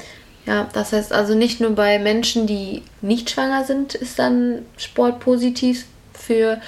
Ja, 0.47 0.69
das 0.73 0.93
heißt 0.93 1.13
also 1.13 1.37
nicht 1.37 1.61
nur 1.61 1.77
bei 1.77 2.01
Menschen, 2.01 2.49
die 2.49 2.83
nicht 3.01 3.31
schwanger 3.31 3.65
sind, 3.65 3.95
ist 3.95 4.19
dann 4.19 4.67
Sport 4.77 5.21
positiv 5.21 5.85
für 6.13 6.61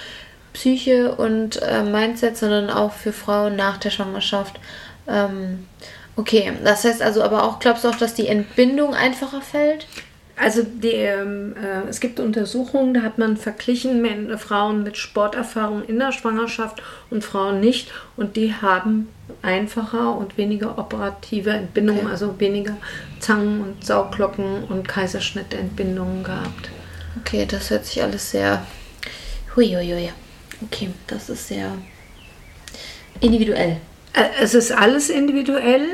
Psyche 0.52 1.16
und 1.16 1.60
äh, 1.62 1.82
Mindset, 1.82 2.36
sondern 2.36 2.70
auch 2.70 2.92
für 2.92 3.12
Frauen 3.12 3.56
nach 3.56 3.78
der 3.78 3.90
Schwangerschaft. 3.90 4.60
Ähm, 5.08 5.66
Okay, 6.16 6.52
das 6.62 6.84
heißt 6.84 7.02
also 7.02 7.22
aber 7.22 7.44
auch, 7.44 7.58
glaubst 7.58 7.84
du 7.84 7.88
auch, 7.88 7.96
dass 7.96 8.14
die 8.14 8.28
Entbindung 8.28 8.94
einfacher 8.94 9.40
fällt? 9.40 9.86
Also 10.36 10.64
die, 10.64 10.88
ähm, 10.88 11.54
äh, 11.56 11.88
es 11.88 12.00
gibt 12.00 12.18
Untersuchungen, 12.18 12.92
da 12.92 13.02
hat 13.02 13.18
man 13.18 13.36
verglichen 13.36 14.02
mit, 14.02 14.40
Frauen 14.40 14.82
mit 14.82 14.96
Sporterfahrung 14.96 15.84
in 15.84 15.98
der 16.00 16.10
Schwangerschaft 16.10 16.82
und 17.10 17.22
Frauen 17.22 17.60
nicht 17.60 17.92
und 18.16 18.34
die 18.36 18.52
haben 18.52 19.08
einfacher 19.42 20.16
und 20.16 20.36
weniger 20.36 20.76
operative 20.76 21.50
Entbindungen, 21.50 22.02
okay. 22.02 22.10
also 22.10 22.40
weniger 22.40 22.76
Zangen 23.20 23.60
und 23.60 23.84
Sauglocken 23.84 24.64
und 24.64 24.88
Kaiserschnittentbindungen 24.88 26.24
gehabt. 26.24 26.70
Okay, 27.20 27.46
das 27.48 27.70
hört 27.70 27.86
sich 27.86 28.02
alles 28.02 28.32
sehr 28.32 28.66
huiuiui. 29.54 30.10
Okay, 30.62 30.90
das 31.06 31.30
ist 31.30 31.46
sehr 31.46 31.70
individuell. 33.20 33.80
Äh, 34.14 34.24
es 34.40 34.54
ist 34.54 34.72
alles 34.72 35.10
individuell. 35.10 35.86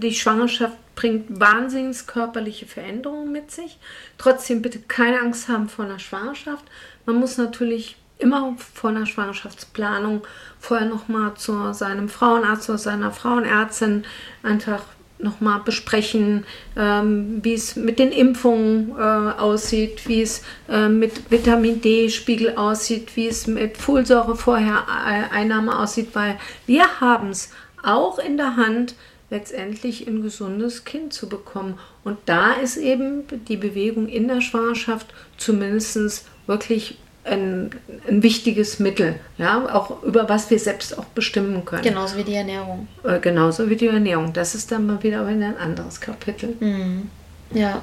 Die 0.00 0.14
Schwangerschaft 0.14 0.76
bringt 0.96 1.38
wahnsinns 1.38 2.06
körperliche 2.06 2.66
Veränderungen 2.66 3.30
mit 3.30 3.52
sich. 3.52 3.78
Trotzdem 4.18 4.62
bitte 4.62 4.80
keine 4.80 5.20
Angst 5.20 5.48
haben 5.48 5.68
vor 5.68 5.84
einer 5.84 6.00
Schwangerschaft. 6.00 6.64
Man 7.04 7.16
muss 7.16 7.38
natürlich 7.38 7.96
immer 8.18 8.56
vor 8.74 8.90
einer 8.90 9.06
Schwangerschaftsplanung 9.06 10.22
vorher 10.58 10.88
nochmal 10.88 11.34
zu 11.34 11.72
seinem 11.74 12.08
Frauenarzt 12.08 12.68
oder 12.70 12.78
seiner 12.78 13.12
Frauenärztin 13.12 14.04
einfach 14.42 14.82
nochmal 15.18 15.60
besprechen, 15.64 16.44
ähm, 16.76 17.40
wie 17.42 17.54
es 17.54 17.76
mit 17.76 17.98
den 17.98 18.12
Impfungen 18.12 18.90
äh, 18.90 19.02
aussieht, 19.02 20.06
wie 20.08 20.22
es 20.22 20.42
äh, 20.68 20.88
mit 20.88 21.30
Vitamin 21.30 21.80
D-Spiegel 21.80 22.56
aussieht, 22.56 23.16
wie 23.16 23.28
es 23.28 23.46
mit 23.46 23.78
Folsäure 23.78 24.36
vorher 24.36 24.84
äh, 24.88 25.34
Einnahme 25.34 25.78
aussieht, 25.78 26.10
weil 26.12 26.38
wir 26.66 27.00
haben 27.00 27.30
es 27.30 27.50
auch 27.82 28.18
in 28.18 28.36
der 28.36 28.56
Hand, 28.56 28.94
letztendlich 29.30 30.06
ein 30.06 30.22
gesundes 30.22 30.84
Kind 30.84 31.12
zu 31.12 31.28
bekommen. 31.28 31.78
Und 32.04 32.18
da 32.26 32.52
ist 32.52 32.76
eben 32.76 33.24
die 33.48 33.56
Bewegung 33.56 34.08
in 34.08 34.28
der 34.28 34.40
Schwangerschaft 34.40 35.06
zumindest 35.36 36.26
wirklich 36.46 36.98
ein, 37.24 37.70
ein, 38.06 38.22
wichtiges 38.22 38.78
Mittel, 38.78 39.18
ja, 39.36 39.74
auch 39.74 40.04
über 40.04 40.28
was 40.28 40.48
wir 40.48 40.60
selbst 40.60 40.96
auch 40.96 41.06
bestimmen 41.06 41.64
können. 41.64 41.82
Genauso 41.82 42.16
wie 42.16 42.22
die 42.22 42.34
Ernährung. 42.34 42.86
Äh, 43.02 43.18
genauso 43.18 43.68
wie 43.68 43.74
die 43.74 43.88
Ernährung. 43.88 44.32
Das 44.32 44.54
ist 44.54 44.70
dann 44.70 44.86
mal 44.86 45.02
wieder 45.02 45.26
ein 45.26 45.42
anderes 45.56 46.00
Kapitel. 46.00 46.56
Mhm. 46.60 47.10
Ja. 47.52 47.82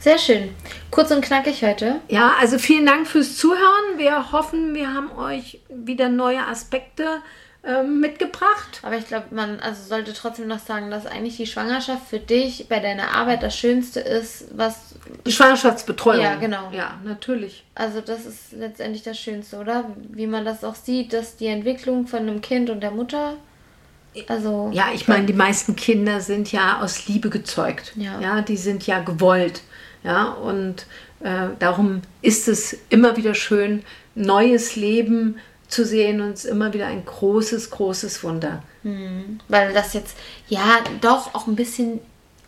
Sehr 0.00 0.16
schön. 0.16 0.50
Kurz 0.90 1.10
und 1.10 1.22
knackig 1.22 1.62
heute. 1.64 1.96
Ja, 2.08 2.34
also 2.40 2.58
vielen 2.58 2.86
Dank 2.86 3.08
fürs 3.08 3.36
Zuhören. 3.36 3.98
Wir 3.98 4.32
hoffen, 4.32 4.74
wir 4.74 4.94
haben 4.94 5.10
euch 5.18 5.60
wieder 5.68 6.08
neue 6.08 6.46
Aspekte 6.46 7.20
ähm, 7.64 8.00
mitgebracht. 8.00 8.80
Aber 8.82 8.96
ich 8.96 9.06
glaube, 9.06 9.26
man 9.30 9.58
also 9.60 9.82
sollte 9.88 10.12
trotzdem 10.12 10.46
noch 10.46 10.60
sagen, 10.60 10.90
dass 10.90 11.06
eigentlich 11.06 11.36
die 11.36 11.46
Schwangerschaft 11.46 12.08
für 12.08 12.20
dich 12.20 12.66
bei 12.68 12.78
deiner 12.78 13.14
Arbeit 13.14 13.42
das 13.42 13.56
Schönste 13.56 14.00
ist, 14.00 14.46
was. 14.56 14.94
Die 15.26 15.32
Schwangerschaftsbetreuung. 15.32 16.22
Ja, 16.22 16.36
genau. 16.36 16.70
Ja, 16.72 16.98
natürlich. 17.04 17.64
Also 17.74 18.00
das 18.00 18.26
ist 18.26 18.52
letztendlich 18.52 19.02
das 19.02 19.18
Schönste, 19.18 19.58
oder? 19.58 19.84
Wie 20.10 20.26
man 20.26 20.44
das 20.44 20.62
auch 20.62 20.76
sieht, 20.76 21.12
dass 21.12 21.36
die 21.36 21.46
Entwicklung 21.46 22.06
von 22.06 22.20
einem 22.20 22.40
Kind 22.40 22.70
und 22.70 22.80
der 22.80 22.92
Mutter 22.92 23.34
Also. 24.28 24.70
Ja, 24.72 24.86
ich 24.94 25.08
meine, 25.08 25.26
die 25.26 25.32
meisten 25.32 25.74
Kinder 25.74 26.20
sind 26.20 26.52
ja 26.52 26.80
aus 26.80 27.08
Liebe 27.08 27.28
gezeugt. 27.28 27.92
Ja. 27.96 28.20
ja 28.20 28.40
die 28.40 28.56
sind 28.56 28.86
ja 28.86 29.00
gewollt. 29.00 29.62
Ja, 30.04 30.28
und 30.28 30.86
äh, 31.20 31.48
darum 31.58 32.02
ist 32.22 32.46
es 32.46 32.78
immer 32.88 33.16
wieder 33.16 33.34
schön, 33.34 33.82
neues 34.14 34.76
Leben 34.76 35.38
zu 35.68 35.84
sehen 35.84 36.20
und 36.20 36.32
es 36.32 36.44
ist 36.44 36.50
immer 36.50 36.72
wieder 36.72 36.86
ein 36.86 37.04
großes, 37.04 37.70
großes 37.70 38.24
Wunder. 38.24 38.62
Mhm. 38.82 39.40
Weil 39.48 39.72
das 39.72 39.92
jetzt 39.92 40.16
ja 40.48 40.78
doch 41.00 41.34
auch 41.34 41.46
ein 41.46 41.56
bisschen 41.56 42.00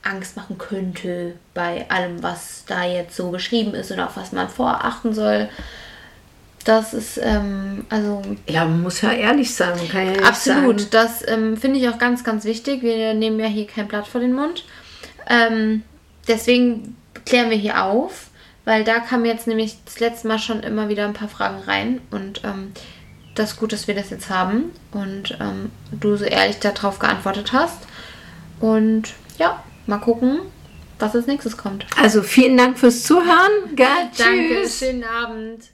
Angst 0.02 0.36
machen 0.36 0.56
könnte 0.58 1.34
bei 1.52 1.88
allem, 1.90 2.22
was 2.22 2.64
da 2.66 2.84
jetzt 2.84 3.16
so 3.16 3.30
beschrieben 3.30 3.74
ist 3.74 3.90
und 3.90 4.00
auf 4.00 4.16
was 4.16 4.32
man 4.32 4.48
vorachten 4.48 5.12
soll. 5.12 5.48
Das 6.64 6.92
ist, 6.94 7.18
ähm, 7.22 7.86
also. 7.88 8.22
Ja, 8.46 8.64
man 8.64 8.82
muss 8.82 9.00
ja 9.00 9.12
ehrlich 9.12 9.54
sein. 9.54 9.78
Ja 9.92 10.26
absolut. 10.26 10.80
Sagen, 10.80 10.90
das 10.90 11.26
ähm, 11.28 11.56
finde 11.56 11.78
ich 11.78 11.88
auch 11.88 11.98
ganz, 11.98 12.22
ganz 12.22 12.44
wichtig. 12.44 12.82
Wir 12.82 13.14
nehmen 13.14 13.40
ja 13.40 13.46
hier 13.46 13.66
kein 13.66 13.88
Blatt 13.88 14.06
vor 14.06 14.20
den 14.20 14.34
Mund. 14.34 14.64
Ähm, 15.28 15.82
deswegen 16.28 16.96
klären 17.24 17.50
wir 17.50 17.56
hier 17.56 17.82
auf, 17.82 18.28
weil 18.64 18.84
da 18.84 19.00
kamen 19.00 19.24
jetzt 19.24 19.46
nämlich 19.46 19.76
das 19.84 20.00
letzte 20.00 20.28
Mal 20.28 20.38
schon 20.38 20.62
immer 20.62 20.88
wieder 20.88 21.04
ein 21.06 21.14
paar 21.14 21.28
Fragen 21.28 21.62
rein 21.62 22.00
und 22.10 22.42
ähm, 22.44 22.72
das 23.34 23.52
ist 23.52 23.56
gut, 23.58 23.72
dass 23.72 23.86
wir 23.86 23.94
das 23.94 24.10
jetzt 24.10 24.28
haben 24.30 24.70
und 24.92 25.36
ähm, 25.40 25.70
du 25.92 26.16
so 26.16 26.24
ehrlich 26.24 26.58
darauf 26.58 26.98
geantwortet 26.98 27.52
hast. 27.52 27.78
Und 28.60 29.14
ja, 29.38 29.62
mal 29.86 29.98
gucken, 29.98 30.40
was 30.98 31.14
als 31.14 31.26
nächstes 31.26 31.56
kommt. 31.56 31.86
Also 32.00 32.22
vielen 32.22 32.56
Dank 32.56 32.78
fürs 32.78 33.02
Zuhören. 33.04 33.74
Gell? 33.74 33.86
Danke, 34.18 34.62
Tschüss. 34.62 34.78
schönen 34.78 35.04
Abend. 35.04 35.64